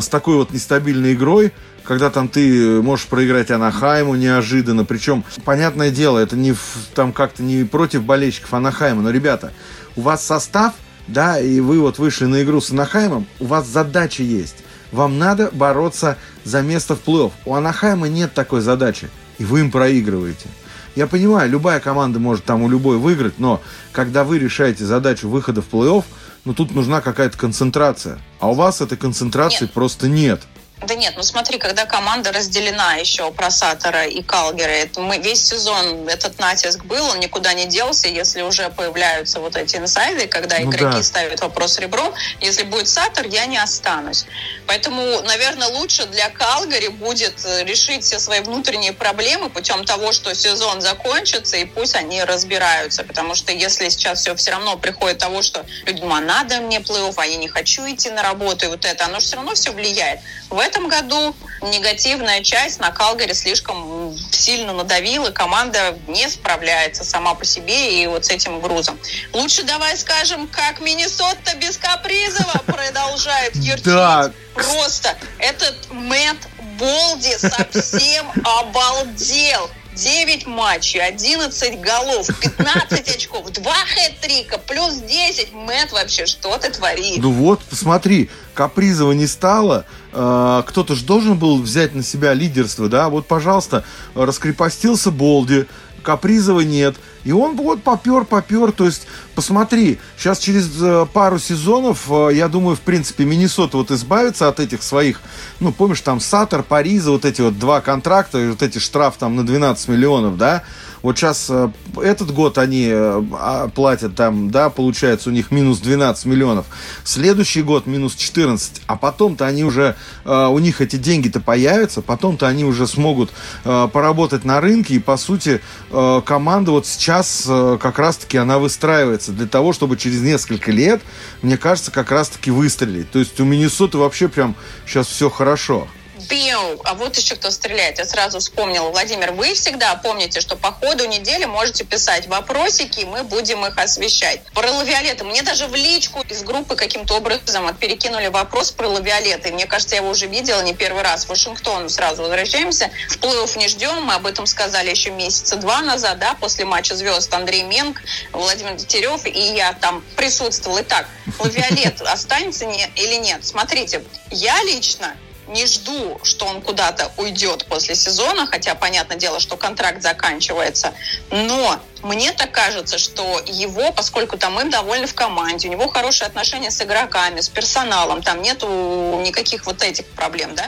с 0.00 0.08
такой 0.08 0.36
вот 0.36 0.52
нестабильной 0.52 1.14
игрой, 1.14 1.52
когда 1.84 2.10
там 2.10 2.28
ты 2.28 2.82
можешь 2.82 3.06
проиграть 3.06 3.50
Анахайму 3.50 4.14
неожиданно. 4.14 4.84
Причем, 4.84 5.24
понятное 5.44 5.90
дело, 5.90 6.18
это 6.18 6.36
не 6.36 6.54
там 6.94 7.12
как-то 7.12 7.42
не 7.42 7.64
против 7.64 8.02
болельщиков 8.02 8.52
Анахайма, 8.52 9.02
но, 9.02 9.10
ребята, 9.10 9.52
у 9.96 10.02
вас 10.02 10.24
состав, 10.24 10.74
да, 11.06 11.40
и 11.40 11.60
вы 11.60 11.80
вот 11.80 11.98
вышли 11.98 12.26
на 12.26 12.42
игру 12.42 12.60
с 12.60 12.70
Анахаймом, 12.70 13.26
у 13.40 13.46
вас 13.46 13.66
задача 13.66 14.22
есть. 14.22 14.56
Вам 14.92 15.18
надо 15.18 15.50
бороться 15.52 16.16
за 16.44 16.62
место 16.62 16.94
в 16.94 17.00
плей-офф. 17.06 17.32
У 17.44 17.54
Анахайма 17.54 18.08
нет 18.08 18.34
такой 18.34 18.60
задачи, 18.60 19.08
и 19.38 19.44
вы 19.44 19.60
им 19.60 19.70
проигрываете. 19.70 20.48
Я 20.94 21.06
понимаю, 21.06 21.48
любая 21.50 21.78
команда 21.80 22.18
может 22.18 22.44
там 22.44 22.62
у 22.62 22.68
любой 22.68 22.98
выиграть, 22.98 23.38
но 23.38 23.62
когда 23.92 24.24
вы 24.24 24.38
решаете 24.38 24.84
задачу 24.84 25.28
выхода 25.28 25.62
в 25.62 25.68
плей-офф, 25.70 26.04
ну 26.44 26.54
тут 26.54 26.74
нужна 26.74 27.00
какая-то 27.00 27.36
концентрация. 27.36 28.18
А 28.40 28.50
у 28.50 28.54
вас 28.54 28.80
этой 28.80 28.98
концентрации 28.98 29.64
нет. 29.64 29.72
просто 29.72 30.08
нет. 30.08 30.42
Да 30.80 30.94
нет, 30.94 31.14
ну 31.16 31.24
смотри, 31.24 31.58
когда 31.58 31.86
команда 31.86 32.30
разделена 32.30 32.94
еще 32.94 33.32
про 33.32 33.50
Сатора 33.50 34.06
и 34.06 34.22
Калгера, 34.22 34.70
это 34.70 35.00
мы 35.00 35.18
весь 35.18 35.44
сезон 35.44 36.08
этот 36.08 36.38
натиск 36.38 36.84
был, 36.84 37.04
он 37.08 37.18
никуда 37.18 37.52
не 37.52 37.66
делся, 37.66 38.06
если 38.06 38.42
уже 38.42 38.70
появляются 38.70 39.40
вот 39.40 39.56
эти 39.56 39.76
инсайды, 39.76 40.28
когда 40.28 40.58
ну, 40.60 40.70
игроки 40.70 40.98
да. 40.98 41.02
ставят 41.02 41.40
вопрос 41.40 41.78
ребром, 41.80 42.14
если 42.40 42.62
будет 42.62 42.88
Сатор, 42.88 43.26
я 43.26 43.46
не 43.46 43.58
останусь. 43.58 44.26
Поэтому, 44.68 45.20
наверное, 45.22 45.66
лучше 45.68 46.06
для 46.06 46.28
Калгари 46.30 46.88
будет 46.88 47.44
э, 47.44 47.64
решить 47.64 48.04
все 48.04 48.20
свои 48.20 48.40
внутренние 48.40 48.92
проблемы 48.92 49.50
путем 49.50 49.84
того, 49.84 50.12
что 50.12 50.32
сезон 50.32 50.80
закончится, 50.80 51.56
и 51.56 51.64
пусть 51.64 51.96
они 51.96 52.22
разбираются, 52.22 53.02
потому 53.02 53.34
что 53.34 53.52
если 53.52 53.88
сейчас 53.88 54.20
все 54.20 54.36
все 54.36 54.52
равно 54.52 54.76
приходит 54.76 55.18
того, 55.18 55.42
что 55.42 55.66
людям, 55.86 56.12
а 56.12 56.20
надо 56.20 56.60
мне 56.60 56.78
плей-офф, 56.78 57.14
а 57.16 57.26
я 57.26 57.36
не 57.36 57.48
хочу 57.48 57.82
идти 57.90 58.10
на 58.10 58.22
работу, 58.22 58.66
и 58.66 58.68
вот 58.68 58.84
это, 58.84 59.06
оно 59.06 59.18
же 59.18 59.26
все 59.26 59.36
равно 59.36 59.54
все 59.54 59.72
влияет. 59.72 60.20
В 60.50 60.58
этом 60.68 60.88
году 60.88 61.34
негативная 61.62 62.42
часть 62.42 62.78
на 62.78 62.90
Калгари 62.90 63.32
слишком 63.32 64.16
сильно 64.30 64.72
надавила, 64.72 65.30
команда 65.30 65.98
не 66.06 66.28
справляется 66.28 67.04
сама 67.04 67.34
по 67.34 67.44
себе 67.44 68.02
и 68.02 68.06
вот 68.06 68.26
с 68.26 68.30
этим 68.30 68.60
грузом. 68.60 68.98
Лучше 69.32 69.62
давай 69.64 69.96
скажем, 69.96 70.46
как 70.48 70.80
Миннесота 70.80 71.56
без 71.56 71.76
Капризова 71.76 72.62
продолжает 72.66 73.56
ертить. 73.56 73.84
Да. 73.98 74.30
Просто 74.54 75.16
этот 75.38 75.90
Мэтт 75.90 76.48
Болди 76.78 77.36
совсем 77.38 78.26
обалдел. 78.44 79.70
9 79.98 80.46
матчей, 80.46 81.00
11 81.00 81.80
голов, 81.80 82.26
15 82.40 83.16
очков, 83.16 83.50
2 83.50 83.72
хэт-трика, 83.72 84.58
плюс 84.58 84.94
10. 84.94 85.52
Мэтт 85.52 85.92
вообще, 85.92 86.26
что 86.26 86.56
ты 86.58 86.70
творишь? 86.70 87.18
Ну 87.18 87.32
вот, 87.32 87.60
посмотри, 87.64 88.30
Капризова 88.54 89.12
не 89.12 89.26
стало, 89.26 89.86
э, 90.12 90.62
кто-то 90.66 90.94
же 90.94 91.04
должен 91.04 91.36
был 91.36 91.60
взять 91.60 91.94
на 91.94 92.02
себя 92.02 92.32
лидерство, 92.32 92.88
да, 92.88 93.08
вот, 93.08 93.26
пожалуйста, 93.26 93.84
раскрепостился 94.14 95.10
Болди, 95.10 95.66
Капризова 96.02 96.60
нет, 96.60 96.96
И 97.28 97.32
он 97.32 97.56
вот 97.56 97.82
попер, 97.82 98.24
попер. 98.24 98.72
То 98.72 98.86
есть, 98.86 99.06
посмотри, 99.34 99.98
сейчас 100.16 100.38
через 100.38 100.70
э, 100.80 101.06
пару 101.12 101.38
сезонов, 101.38 102.10
э, 102.10 102.30
я 102.32 102.48
думаю, 102.48 102.74
в 102.74 102.80
принципе, 102.80 103.26
Миннесота 103.26 103.76
вот 103.76 103.90
избавится 103.90 104.48
от 104.48 104.60
этих 104.60 104.82
своих, 104.82 105.20
ну, 105.60 105.70
помнишь, 105.70 106.00
там 106.00 106.20
Саттер, 106.20 106.62
Париза, 106.62 107.10
вот 107.10 107.26
эти 107.26 107.42
вот 107.42 107.58
два 107.58 107.82
контракта, 107.82 108.38
вот 108.48 108.62
эти 108.62 108.78
штраф 108.78 109.18
там 109.18 109.36
на 109.36 109.44
12 109.44 109.88
миллионов, 109.88 110.38
да, 110.38 110.62
вот 111.02 111.16
сейчас 111.16 111.46
э, 111.48 111.70
этот 112.02 112.32
год 112.32 112.58
они 112.58 112.88
э, 112.90 113.22
а, 113.32 113.68
платят 113.68 114.16
там, 114.16 114.50
да, 114.50 114.68
получается 114.70 115.30
у 115.30 115.32
них 115.32 115.50
минус 115.50 115.78
12 115.78 116.26
миллионов. 116.26 116.66
Следующий 117.04 117.62
год 117.62 117.86
минус 117.86 118.14
14. 118.14 118.82
А 118.86 118.96
потом-то 118.96 119.46
они 119.46 119.64
уже, 119.64 119.94
э, 120.24 120.46
у 120.46 120.58
них 120.58 120.80
эти 120.80 120.96
деньги-то 120.96 121.40
появятся, 121.40 122.02
потом-то 122.02 122.46
они 122.46 122.64
уже 122.64 122.86
смогут 122.86 123.30
поработать 123.64 124.44
на 124.44 124.60
рынке. 124.60 124.94
И, 124.94 124.98
по 124.98 125.16
сути, 125.16 125.60
команда 125.90 126.72
вот 126.72 126.86
сейчас 126.86 127.48
как 127.80 127.98
раз-таки 127.98 128.38
она 128.38 128.58
выстраивается 128.58 129.32
для 129.32 129.46
того, 129.46 129.72
чтобы 129.72 129.96
через 129.96 130.20
несколько 130.20 130.70
лет, 130.70 131.00
мне 131.42 131.56
кажется, 131.56 131.90
как 131.90 132.10
раз-таки 132.10 132.50
выстрелить. 132.50 133.10
То 133.10 133.18
есть 133.18 133.38
у 133.40 133.44
Миннесоты 133.44 133.98
вообще 133.98 134.28
прям 134.28 134.54
сейчас 134.86 135.06
все 135.06 135.30
хорошо. 135.30 135.88
Био, 136.28 136.78
а 136.84 136.94
вот 136.94 137.16
еще 137.16 137.36
кто 137.36 137.50
стреляет. 137.50 137.98
Я 137.98 138.04
сразу 138.04 138.38
вспомнила. 138.38 138.90
Владимир, 138.90 139.32
вы 139.32 139.54
всегда 139.54 139.94
помните, 139.96 140.40
что 140.40 140.56
по 140.56 140.72
ходу 140.72 141.06
недели 141.06 141.44
можете 141.46 141.84
писать 141.84 142.26
вопросики, 142.26 143.00
и 143.00 143.04
мы 143.04 143.22
будем 143.22 143.64
их 143.64 143.78
освещать. 143.78 144.42
Про 144.52 144.70
лавиолеты. 144.70 145.24
Мне 145.24 145.42
даже 145.42 145.66
в 145.66 145.74
личку 145.74 146.20
из 146.28 146.42
группы 146.42 146.76
каким-то 146.76 147.14
образом 147.14 147.74
перекинули 147.76 148.28
вопрос 148.28 148.70
про 148.70 148.88
лавиолеты. 148.88 149.52
Мне 149.52 149.66
кажется, 149.66 149.96
я 149.96 150.02
его 150.02 150.10
уже 150.10 150.26
видела 150.26 150.60
не 150.62 150.74
первый 150.74 151.02
раз. 151.02 151.24
В 151.24 151.28
Вашингтон 151.30 151.88
сразу 151.88 152.22
возвращаемся. 152.22 152.90
В 153.08 153.18
плей 153.18 153.38
не 153.56 153.68
ждем. 153.68 154.02
Мы 154.02 154.14
об 154.14 154.26
этом 154.26 154.46
сказали 154.46 154.90
еще 154.90 155.10
месяца 155.10 155.56
два 155.56 155.80
назад, 155.80 156.18
да, 156.18 156.34
после 156.34 156.64
матча 156.64 156.94
звезд 156.94 157.32
Андрей 157.32 157.62
Менг, 157.62 158.00
Владимир 158.32 158.74
Детерев 158.74 159.26
и 159.26 159.54
я 159.54 159.72
там 159.72 160.04
присутствовал. 160.16 160.80
Итак, 160.80 161.08
лавиолет 161.38 162.00
останется 162.06 162.66
не, 162.66 162.90
или 162.96 163.14
нет? 163.14 163.44
Смотрите, 163.46 164.02
я 164.30 164.62
лично 164.64 165.14
не 165.48 165.66
жду, 165.66 166.18
что 166.22 166.46
он 166.46 166.60
куда-то 166.62 167.10
уйдет 167.16 167.66
после 167.66 167.94
сезона, 167.94 168.46
хотя 168.46 168.74
понятное 168.74 169.16
дело, 169.16 169.40
что 169.40 169.56
контракт 169.56 170.02
заканчивается. 170.02 170.92
Но 171.30 171.80
мне 172.02 172.32
так 172.32 172.52
кажется, 172.52 172.98
что 172.98 173.40
его, 173.46 173.92
поскольку 173.92 174.36
там 174.36 174.60
им 174.60 174.70
довольны 174.70 175.06
в 175.06 175.14
команде, 175.14 175.68
у 175.68 175.70
него 175.70 175.88
хорошие 175.88 176.26
отношения 176.26 176.70
с 176.70 176.80
игроками, 176.82 177.40
с 177.40 177.48
персоналом, 177.48 178.22
там 178.22 178.42
нету 178.42 179.20
никаких 179.24 179.66
вот 179.66 179.82
этих 179.82 180.06
проблем, 180.06 180.54
да? 180.54 180.66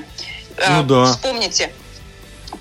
Ну 0.68 0.82
да. 0.82 1.12
Вспомните, 1.12 1.72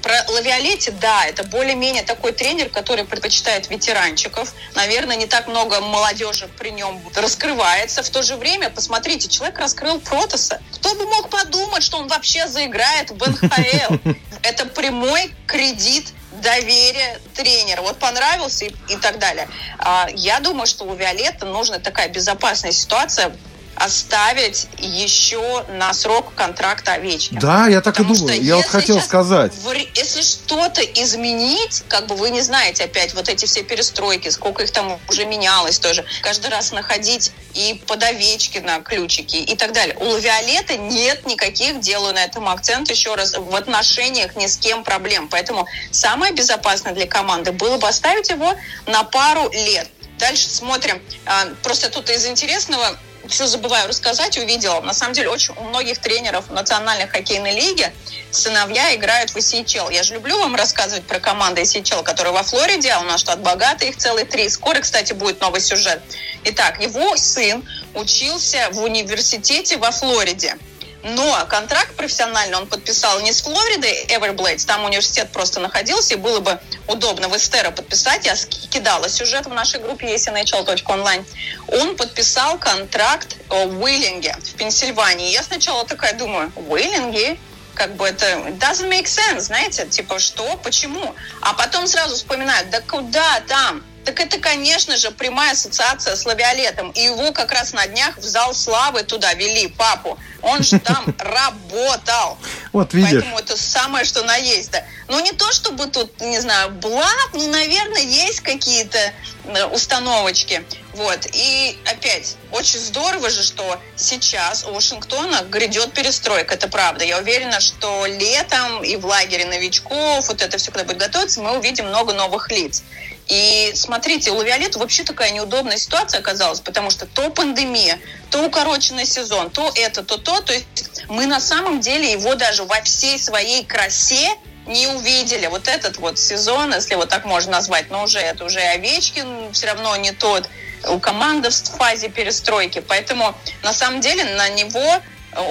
про 0.09 0.33
Лавиолетти, 0.33 0.89
да, 0.89 1.25
это 1.27 1.43
более-менее 1.43 2.01
такой 2.01 2.31
тренер, 2.31 2.69
который 2.69 3.05
предпочитает 3.05 3.69
ветеранчиков. 3.69 4.51
Наверное, 4.73 5.15
не 5.15 5.27
так 5.27 5.47
много 5.47 5.81
молодежи 5.81 6.49
при 6.57 6.71
нем 6.71 6.99
раскрывается. 7.15 8.01
В 8.01 8.09
то 8.09 8.23
же 8.23 8.35
время, 8.35 8.71
посмотрите, 8.71 9.27
человек 9.27 9.59
раскрыл 9.59 9.99
Протоса. 9.99 10.61
Кто 10.73 10.95
бы 10.95 11.05
мог 11.05 11.29
подумать, 11.29 11.83
что 11.83 11.99
он 11.99 12.07
вообще 12.07 12.47
заиграет 12.47 13.11
в 13.11 13.17
НХЛ? 13.17 14.09
Это 14.41 14.65
прямой 14.65 15.31
кредит 15.45 16.07
доверие 16.41 17.19
тренера. 17.35 17.83
Вот 17.83 17.99
понравился 17.99 18.65
и, 18.65 18.73
и 18.87 18.95
так 18.95 19.19
далее. 19.19 19.47
А, 19.77 20.07
я 20.15 20.39
думаю, 20.39 20.65
что 20.65 20.85
у 20.85 20.95
Виолетта 20.95 21.45
нужна 21.45 21.77
такая 21.77 22.09
безопасная 22.09 22.71
ситуация 22.71 23.31
оставить 23.79 24.67
еще 24.77 25.63
на 25.69 25.93
срок 25.93 26.33
контракта 26.35 26.93
Овечкина. 26.93 27.39
Да, 27.39 27.67
я 27.67 27.81
так 27.81 27.95
Потому 27.95 28.13
и 28.13 28.17
думаю. 28.17 28.43
Я 28.43 28.57
вот 28.57 28.65
хотел 28.65 29.01
сказать. 29.01 29.53
В, 29.53 29.73
если 29.95 30.21
что-то 30.21 30.81
изменить, 30.81 31.83
как 31.87 32.07
бы 32.07 32.15
вы 32.15 32.29
не 32.29 32.41
знаете 32.41 32.83
опять 32.83 33.13
вот 33.13 33.29
эти 33.29 33.45
все 33.45 33.63
перестройки, 33.63 34.27
сколько 34.29 34.63
их 34.63 34.71
там 34.71 34.99
уже 35.07 35.25
менялось 35.25 35.79
тоже. 35.79 36.05
Каждый 36.21 36.51
раз 36.51 36.73
находить 36.73 37.31
и 37.53 37.81
под 37.87 38.03
Овечкина 38.03 38.81
ключики 38.81 39.37
и 39.37 39.55
так 39.55 39.71
далее. 39.71 39.95
У 39.99 40.05
Лавиолета 40.09 40.75
нет 40.75 41.25
никаких, 41.25 41.79
делаю 41.79 42.13
на 42.13 42.23
этом 42.25 42.49
акцент 42.49 42.89
еще 42.91 43.15
раз, 43.15 43.35
в 43.37 43.55
отношениях 43.55 44.35
ни 44.35 44.47
с 44.47 44.57
кем 44.57 44.83
проблем. 44.83 45.29
Поэтому 45.29 45.67
самое 45.91 46.33
безопасное 46.33 46.93
для 46.93 47.07
команды 47.07 47.53
было 47.53 47.77
бы 47.77 47.87
оставить 47.87 48.29
его 48.29 48.53
на 48.87 49.03
пару 49.05 49.49
лет. 49.51 49.87
Дальше 50.17 50.49
смотрим. 50.49 51.01
А, 51.25 51.47
просто 51.63 51.89
тут 51.89 52.09
из 52.09 52.25
интересного 52.25 52.97
все 53.29 53.47
забываю 53.47 53.87
рассказать, 53.87 54.37
увидела. 54.37 54.81
На 54.81 54.93
самом 54.93 55.13
деле, 55.13 55.29
очень 55.29 55.53
у 55.55 55.63
многих 55.63 55.99
тренеров 55.99 56.49
национальной 56.49 57.07
хоккейной 57.07 57.53
лиги 57.53 57.91
сыновья 58.31 58.95
играют 58.95 59.31
в 59.31 59.37
ECHL. 59.37 59.93
Я 59.93 60.03
же 60.03 60.15
люблю 60.15 60.37
вам 60.39 60.55
рассказывать 60.55 61.05
про 61.05 61.19
команды 61.19 61.61
ECHL, 61.61 62.03
которые 62.03 62.33
во 62.33 62.43
Флориде, 62.43 62.91
а 62.91 62.99
у 62.99 63.03
нас 63.03 63.21
штат 63.21 63.39
богатый, 63.41 63.89
их 63.89 63.97
целый 63.97 64.25
три. 64.25 64.49
Скоро, 64.49 64.79
кстати, 64.79 65.13
будет 65.13 65.39
новый 65.41 65.61
сюжет. 65.61 66.01
Итак, 66.43 66.81
его 66.81 67.15
сын 67.17 67.63
учился 67.93 68.69
в 68.71 68.81
университете 68.81 69.77
во 69.77 69.91
Флориде. 69.91 70.57
Но 71.03 71.45
контракт 71.47 71.95
профессиональный 71.95 72.57
он 72.57 72.67
подписал 72.67 73.19
не 73.21 73.31
с 73.31 73.41
Флоридой 73.41 74.05
Everblades, 74.07 74.65
там 74.65 74.83
университет 74.83 75.31
просто 75.31 75.59
находился, 75.59 76.15
и 76.15 76.17
было 76.17 76.39
бы 76.41 76.59
удобно 76.87 77.29
в 77.29 77.37
Эстера 77.37 77.71
подписать. 77.71 78.25
Я 78.25 78.35
кидала 78.69 79.07
сюжет 79.07 79.45
в 79.45 79.53
нашей 79.53 79.79
группе 79.79 80.11
есть 80.11 80.27
nhl.online. 80.27 81.25
Он 81.67 81.95
подписал 81.95 82.57
контракт 82.57 83.37
в 83.47 83.81
Уиллинге 83.81 84.35
в 84.43 84.55
Пенсильвании. 84.55 85.31
Я 85.31 85.43
сначала 85.43 85.85
такая 85.85 86.13
думаю, 86.13 86.51
Уиллинги? 86.55 87.39
как 87.75 87.95
бы 87.95 88.05
это 88.05 88.25
doesn't 88.59 88.89
make 88.89 89.05
sense, 89.05 89.39
знаете, 89.39 89.87
типа 89.87 90.19
что, 90.19 90.57
почему? 90.57 91.15
А 91.39 91.53
потом 91.53 91.87
сразу 91.87 92.15
вспоминают, 92.15 92.69
да 92.71 92.81
куда 92.81 93.39
там? 93.47 93.83
Так 94.09 94.21
это, 94.21 94.39
конечно 94.39 94.97
же, 94.97 95.11
прямая 95.11 95.51
ассоциация 95.51 96.15
с 96.15 96.25
лавиолетом. 96.25 96.89
И 96.93 97.01
его 97.01 97.31
как 97.31 97.51
раз 97.51 97.73
на 97.73 97.85
днях 97.85 98.17
в 98.17 98.23
зал 98.23 98.55
славы 98.55 99.03
туда 99.03 99.35
вели, 99.35 99.67
папу. 99.67 100.17
Он 100.41 100.63
же 100.63 100.79
там 100.79 101.05
работал. 101.19 102.39
Вот 102.73 102.95
видишь. 102.95 103.11
Поэтому 103.11 103.37
это 103.37 103.55
самое, 103.55 104.05
что 104.05 104.23
на 104.23 104.35
есть. 104.37 104.71
Да. 104.71 104.83
Ну, 105.09 105.19
не 105.19 105.31
то, 105.31 105.51
чтобы 105.51 105.85
тут, 105.85 106.19
не 106.21 106.39
знаю, 106.39 106.71
благ, 106.71 107.29
ну, 107.33 107.51
наверное, 107.51 108.01
есть 108.01 108.39
какие-то 108.39 108.97
э, 109.45 109.65
установочки. 109.65 110.63
Вот. 110.93 111.27
И 111.31 111.77
опять, 111.85 112.35
очень 112.51 112.79
здорово 112.79 113.29
же, 113.29 113.43
что 113.43 113.79
сейчас 113.95 114.65
у 114.65 114.71
Вашингтона 114.71 115.43
грядет 115.43 115.93
перестройка, 115.93 116.55
это 116.55 116.67
правда. 116.67 117.05
Я 117.05 117.19
уверена, 117.19 117.59
что 117.59 118.07
летом 118.07 118.83
и 118.83 118.95
в 118.95 119.05
лагере 119.05 119.45
новичков, 119.45 120.27
вот 120.27 120.41
это 120.41 120.57
все, 120.57 120.71
когда 120.71 120.85
будет 120.85 120.97
готовиться, 120.97 121.41
мы 121.41 121.59
увидим 121.59 121.89
много 121.89 122.13
новых 122.13 122.49
лиц. 122.49 122.83
И 123.29 123.71
смотрите, 123.75 124.31
у 124.31 124.37
Лавиолета 124.37 124.79
вообще 124.79 125.03
такая 125.03 125.29
неудобная 125.29 125.77
ситуация 125.77 126.19
оказалась, 126.19 126.59
потому 126.61 126.89
что 126.89 127.05
то 127.05 127.29
пандемия, 127.29 127.99
то 128.31 128.43
укороченный 128.43 129.05
сезон, 129.05 129.51
то 129.51 129.71
это, 129.75 130.03
то 130.03 130.17
то. 130.17 130.41
То 130.41 130.53
есть 130.53 130.65
мы 131.09 131.27
на 131.27 131.39
самом 131.39 131.79
деле 131.79 132.11
его 132.11 132.33
даже 132.33 132.63
во 132.63 132.81
всей 132.81 133.19
своей 133.19 133.63
красе 133.63 134.35
не 134.65 134.87
увидели. 134.87 135.45
Вот 135.45 135.67
этот 135.67 135.97
вот 135.97 136.17
сезон, 136.17 136.73
если 136.73 136.95
вот 136.95 137.09
так 137.09 137.25
можно 137.25 137.51
назвать, 137.51 137.91
но 137.91 138.03
уже 138.03 138.17
это 138.17 138.45
уже 138.45 138.59
Овечкин 138.59 139.53
все 139.53 139.67
равно 139.67 139.95
не 139.95 140.11
тот. 140.11 140.49
У 140.87 140.99
команды 140.99 141.51
в 141.51 141.53
фазе 141.53 142.09
перестройки. 142.09 142.79
Поэтому 142.79 143.35
на 143.61 143.73
самом 143.73 144.01
деле 144.01 144.23
на 144.23 144.49
него 144.49 145.01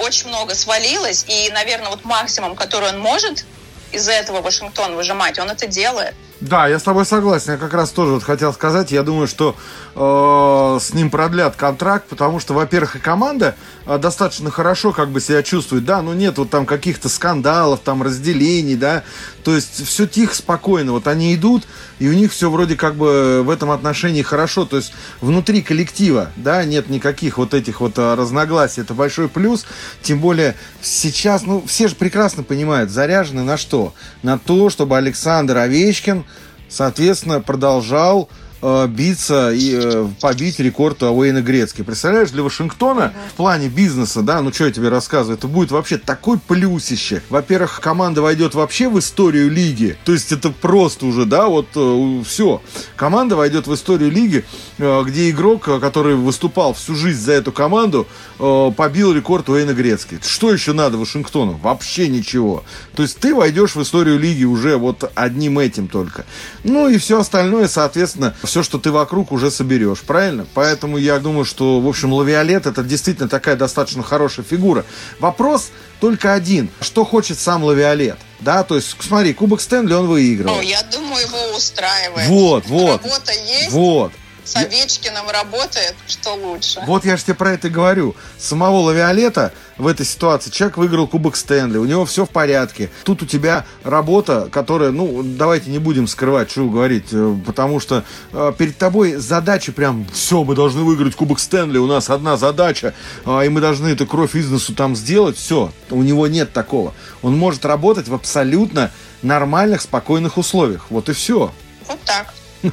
очень 0.01 0.27
много 0.27 0.53
свалилось. 0.53 1.23
И, 1.29 1.49
наверное, 1.51 1.91
вот 1.91 2.03
максимум, 2.03 2.57
который 2.57 2.89
он 2.89 2.99
может 2.99 3.45
из 3.93 4.09
этого 4.09 4.41
Вашингтон 4.41 4.95
выжимать, 4.95 5.39
он 5.39 5.49
это 5.49 5.65
делает. 5.65 6.13
Да, 6.41 6.67
я 6.67 6.79
с 6.79 6.83
тобой 6.83 7.05
согласен. 7.05 7.53
Я 7.53 7.57
как 7.57 7.73
раз 7.73 7.89
тоже 7.89 8.13
вот 8.13 8.23
хотел 8.23 8.53
сказать, 8.53 8.93
я 8.93 9.03
думаю, 9.03 9.27
что 9.27 9.57
э, 9.93 10.79
с 10.79 10.93
ним 10.93 11.09
продлят 11.09 11.57
контракт, 11.57 12.07
потому 12.07 12.39
что, 12.39 12.53
во-первых, 12.53 12.95
и 12.95 12.99
команда 12.99 13.55
э, 13.85 13.97
достаточно 13.97 14.49
хорошо 14.49 14.93
как 14.93 15.09
бы 15.09 15.19
себя 15.19 15.43
чувствует, 15.43 15.83
да, 15.83 16.01
но 16.01 16.13
нет 16.13 16.37
вот 16.37 16.49
там 16.49 16.65
каких-то 16.65 17.09
скандалов, 17.09 17.81
там 17.81 18.01
разделений, 18.01 18.75
да, 18.75 19.03
то 19.43 19.53
есть 19.53 19.85
все 19.85 20.07
тихо, 20.07 20.33
спокойно. 20.33 20.93
Вот 20.93 21.07
они 21.07 21.35
идут, 21.35 21.67
и 21.99 22.07
у 22.07 22.13
них 22.13 22.31
все 22.31 22.49
вроде 22.49 22.77
как 22.77 22.95
бы 22.95 23.41
в 23.43 23.49
этом 23.49 23.71
отношении 23.71 24.21
хорошо, 24.21 24.63
то 24.63 24.77
есть 24.77 24.93
внутри 25.19 25.61
коллектива, 25.61 26.31
да, 26.37 26.63
нет 26.63 26.89
никаких 26.89 27.37
вот 27.37 27.53
этих 27.53 27.81
вот 27.81 27.97
э, 27.97 28.13
разногласий, 28.13 28.81
это 28.81 28.93
большой 28.93 29.27
плюс, 29.27 29.65
тем 30.01 30.19
более 30.19 30.55
сейчас, 30.81 31.41
ну, 31.43 31.61
все 31.67 31.89
же 31.89 31.95
прекрасно 31.95 32.43
понимают, 32.43 32.91
заряжены 32.91 33.43
на 33.43 33.57
что? 33.57 33.93
На 34.23 34.37
то, 34.37 34.69
чтобы 34.69 34.95
Александр 34.95 35.57
Овечкин 35.57 36.23
соответственно, 36.69 37.41
продолжал 37.41 38.29
э, 38.61 38.87
биться 38.87 39.51
и 39.51 39.73
э, 39.75 40.07
побить 40.21 40.59
рекорд 40.59 41.03
Уэйна 41.03 41.41
Грецки. 41.41 41.81
Представляешь, 41.81 42.31
для 42.31 42.43
Вашингтона 42.43 43.13
в 43.33 43.33
плане 43.33 43.69
бизнеса, 43.69 44.21
да, 44.21 44.41
ну 44.41 44.51
что 44.53 44.65
я 44.65 44.71
тебе 44.71 44.89
рассказываю, 44.89 45.37
это 45.37 45.47
будет 45.47 45.71
вообще 45.71 45.97
такой 45.97 46.39
плюсище. 46.39 47.21
Во-первых, 47.29 47.79
команда 47.81 48.21
войдет 48.21 48.55
вообще 48.55 48.89
в 48.89 48.99
историю 48.99 49.49
лиги, 49.49 49.97
то 50.05 50.13
есть 50.13 50.31
это 50.31 50.49
просто 50.49 51.05
уже, 51.05 51.25
да, 51.25 51.47
вот 51.47 51.67
э, 51.75 52.23
все. 52.25 52.61
Команда 52.95 53.35
войдет 53.35 53.67
в 53.67 53.73
историю 53.73 54.11
лиги, 54.11 54.45
э, 54.77 55.03
где 55.05 55.29
игрок, 55.29 55.63
который 55.63 56.15
выступал 56.15 56.73
всю 56.73 56.95
жизнь 56.95 57.21
за 57.21 57.33
эту 57.33 57.51
команду, 57.51 58.07
э, 58.39 58.71
побил 58.75 59.13
рекорд 59.13 59.49
Уэйна 59.49 59.73
Грецки. 59.73 60.19
Что 60.25 60.51
еще 60.51 60.73
надо 60.73 60.97
Вашингтону? 60.97 61.59
Вообще 61.61 62.07
ничего. 62.07 62.63
То 62.95 63.03
есть 63.03 63.19
ты 63.19 63.33
войдешь 63.33 63.75
в 63.75 63.81
историю 63.81 64.19
лиги 64.19 64.43
уже 64.43 64.77
вот 64.77 65.09
одним 65.15 65.59
этим 65.59 65.87
только. 65.87 66.25
Ну 66.63 66.87
и 66.87 66.97
все 66.97 67.19
остальное, 67.19 67.67
соответственно, 67.67 68.35
все, 68.49 68.63
что 68.63 68.77
ты 68.79 68.91
вокруг 68.91 69.31
уже 69.31 69.51
соберешь, 69.51 70.01
правильно? 70.01 70.45
Поэтому 70.53 70.97
я 70.97 71.19
думаю, 71.19 71.45
что, 71.45 71.79
в 71.79 71.87
общем, 71.87 72.11
Лавиолет 72.11 72.65
это 72.65 72.83
действительно 72.83 73.29
такая 73.29 73.55
достаточно 73.55 74.03
хорошая 74.03 74.45
фигура. 74.45 74.85
Вопрос 75.19 75.69
только 75.99 76.33
один. 76.33 76.69
Что 76.81 77.05
хочет 77.05 77.39
сам 77.39 77.63
Лавиолет? 77.63 78.17
Да, 78.39 78.63
то 78.63 78.75
есть, 78.75 78.95
смотри, 78.99 79.33
Кубок 79.33 79.61
Стэнли 79.61 79.93
он 79.93 80.07
выиграл. 80.07 80.55
Ну, 80.55 80.61
я 80.61 80.81
думаю, 80.83 81.21
его 81.21 81.55
устраивает. 81.55 82.27
Вот, 82.27 82.65
вот. 82.67 83.03
Работа 83.03 83.31
есть. 83.31 83.71
Вот 83.71 84.11
с 84.49 84.55
Овечкиным 84.55 85.29
работает, 85.29 85.93
что 86.07 86.33
лучше. 86.33 86.81
Вот 86.87 87.05
я 87.05 87.17
же 87.17 87.23
тебе 87.23 87.35
про 87.35 87.51
это 87.51 87.67
и 87.67 87.69
говорю. 87.69 88.15
Самого 88.39 88.77
Лавиолета 88.77 89.53
в 89.77 89.85
этой 89.85 90.05
ситуации 90.07 90.49
человек 90.49 90.77
выиграл 90.77 91.07
Кубок 91.07 91.35
Стэнли, 91.35 91.77
у 91.77 91.85
него 91.85 92.03
все 92.05 92.25
в 92.25 92.29
порядке. 92.29 92.89
Тут 93.03 93.21
у 93.21 93.25
тебя 93.27 93.65
работа, 93.83 94.49
которая, 94.51 94.89
ну, 94.89 95.21
давайте 95.23 95.69
не 95.69 95.77
будем 95.77 96.07
скрывать, 96.07 96.49
что 96.49 96.67
говорить, 96.67 97.09
э, 97.11 97.35
потому 97.45 97.79
что 97.79 98.03
э, 98.33 98.53
перед 98.57 98.75
тобой 98.75 99.15
задача 99.17 99.71
прям, 99.71 100.07
все, 100.11 100.43
мы 100.43 100.55
должны 100.55 100.81
выиграть 100.81 101.15
Кубок 101.15 101.39
Стэнли, 101.39 101.77
у 101.77 101.85
нас 101.85 102.09
одна 102.09 102.35
задача, 102.35 102.95
э, 103.25 103.45
и 103.45 103.49
мы 103.49 103.61
должны 103.61 103.89
эту 103.89 104.07
кровь 104.07 104.35
из 104.35 104.49
носу 104.49 104.73
там 104.73 104.95
сделать, 104.95 105.37
все. 105.37 105.71
У 105.91 106.01
него 106.01 106.25
нет 106.25 106.53
такого. 106.53 106.95
Он 107.21 107.37
может 107.37 107.65
работать 107.65 108.07
в 108.07 108.15
абсолютно 108.15 108.91
нормальных, 109.21 109.81
спокойных 109.81 110.39
условиях. 110.39 110.87
Вот 110.89 111.07
и 111.07 111.13
все. 111.13 111.53
Вот 111.87 111.99
так. 112.03 112.33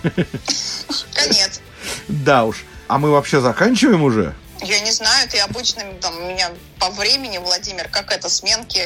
Конец. 1.14 1.60
Да 2.08 2.44
уж. 2.44 2.64
А 2.88 2.98
мы 2.98 3.10
вообще 3.10 3.40
заканчиваем 3.40 4.02
уже? 4.02 4.34
Я 4.66 4.80
не 4.80 4.90
знаю, 4.90 5.28
ты 5.30 5.38
обычно 5.38 5.82
там 6.00 6.28
меня 6.28 6.50
по 6.80 6.90
времени, 6.90 7.38
Владимир, 7.38 7.88
как 7.88 8.12
это, 8.12 8.28
сменки, 8.28 8.80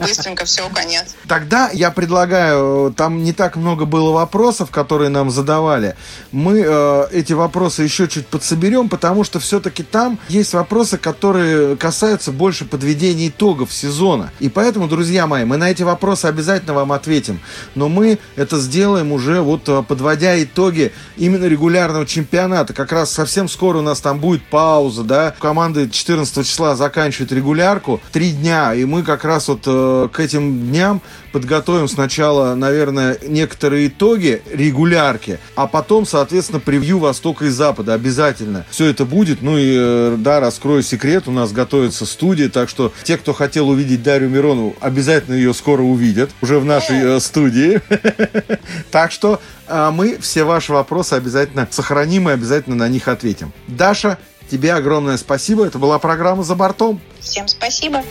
быстренько 0.00 0.44
все, 0.44 0.68
конец. 0.70 1.14
Тогда 1.28 1.70
я 1.72 1.90
предлагаю, 1.90 2.94
там 2.96 3.22
не 3.22 3.32
так 3.32 3.56
много 3.56 3.84
было 3.84 4.12
вопросов, 4.12 4.70
которые 4.70 5.10
нам 5.10 5.30
задавали. 5.30 5.96
Мы 6.30 6.62
э, 6.64 7.06
эти 7.12 7.32
вопросы 7.32 7.82
еще 7.82 8.08
чуть 8.08 8.28
подсоберем, 8.28 8.88
потому 8.88 9.24
что 9.24 9.40
все-таки 9.40 9.82
там 9.82 10.18
есть 10.28 10.54
вопросы, 10.54 10.98
которые 10.98 11.76
касаются 11.76 12.32
больше 12.32 12.64
подведения 12.64 13.28
итогов 13.28 13.72
сезона. 13.72 14.30
И 14.38 14.48
поэтому, 14.48 14.88
друзья 14.88 15.26
мои, 15.26 15.44
мы 15.44 15.56
на 15.56 15.70
эти 15.70 15.82
вопросы 15.82 16.26
обязательно 16.26 16.74
вам 16.74 16.92
ответим. 16.92 17.40
Но 17.74 17.88
мы 17.88 18.18
это 18.36 18.58
сделаем 18.58 19.12
уже 19.12 19.40
вот 19.40 19.68
э, 19.68 19.82
подводя 19.82 20.40
итоги 20.42 20.92
именно 21.16 21.44
регулярного 21.46 22.06
чемпионата. 22.06 22.72
Как 22.72 22.92
раз 22.92 23.10
совсем 23.10 23.48
скоро 23.48 23.78
у 23.78 23.82
нас 23.82 24.00
там 24.00 24.20
будет 24.20 24.44
пауза, 24.76 25.04
да. 25.04 25.34
Команды 25.38 25.88
14 25.88 26.46
числа 26.46 26.76
заканчивает 26.76 27.32
регулярку. 27.32 27.98
Три 28.12 28.32
дня, 28.32 28.74
и 28.74 28.84
мы 28.84 29.02
как 29.02 29.24
раз 29.24 29.48
вот 29.48 29.62
э, 29.64 30.08
к 30.12 30.20
этим 30.20 30.68
дням 30.68 31.00
подготовим 31.32 31.88
сначала, 31.88 32.54
наверное, 32.54 33.18
некоторые 33.26 33.88
итоги 33.88 34.42
регулярки, 34.52 35.38
а 35.54 35.66
потом, 35.66 36.06
соответственно, 36.06 36.60
превью 36.60 36.98
Востока 36.98 37.46
и 37.46 37.48
Запада. 37.48 37.94
Обязательно. 37.94 38.66
Все 38.70 38.86
это 38.86 39.06
будет. 39.06 39.40
Ну 39.40 39.56
и, 39.56 39.76
э, 39.78 40.16
да, 40.18 40.40
раскрою 40.40 40.82
секрет, 40.82 41.24
у 41.26 41.30
нас 41.30 41.52
готовится 41.52 42.04
студия, 42.04 42.50
так 42.50 42.68
что 42.68 42.92
те, 43.02 43.16
кто 43.16 43.32
хотел 43.32 43.70
увидеть 43.70 44.02
Дарью 44.02 44.28
Миронову, 44.28 44.76
обязательно 44.80 45.34
ее 45.36 45.54
скоро 45.54 45.80
увидят 45.80 46.30
уже 46.42 46.58
в 46.58 46.66
нашей 46.66 47.16
э, 47.16 47.20
студии. 47.20 47.80
Так 48.90 49.12
что 49.12 49.40
э, 49.68 49.90
мы 49.92 50.18
все 50.20 50.44
ваши 50.44 50.72
вопросы 50.72 51.14
обязательно 51.14 51.68
сохраним 51.70 52.28
и 52.28 52.32
обязательно 52.32 52.76
на 52.76 52.88
них 52.88 53.08
ответим. 53.08 53.52
Даша, 53.66 54.18
Тебе 54.50 54.74
огромное 54.74 55.16
спасибо. 55.16 55.66
Это 55.66 55.78
была 55.78 55.98
программа 55.98 56.42
«За 56.42 56.54
бортом». 56.54 57.00
Всем 57.20 57.48
спасибо. 57.48 58.02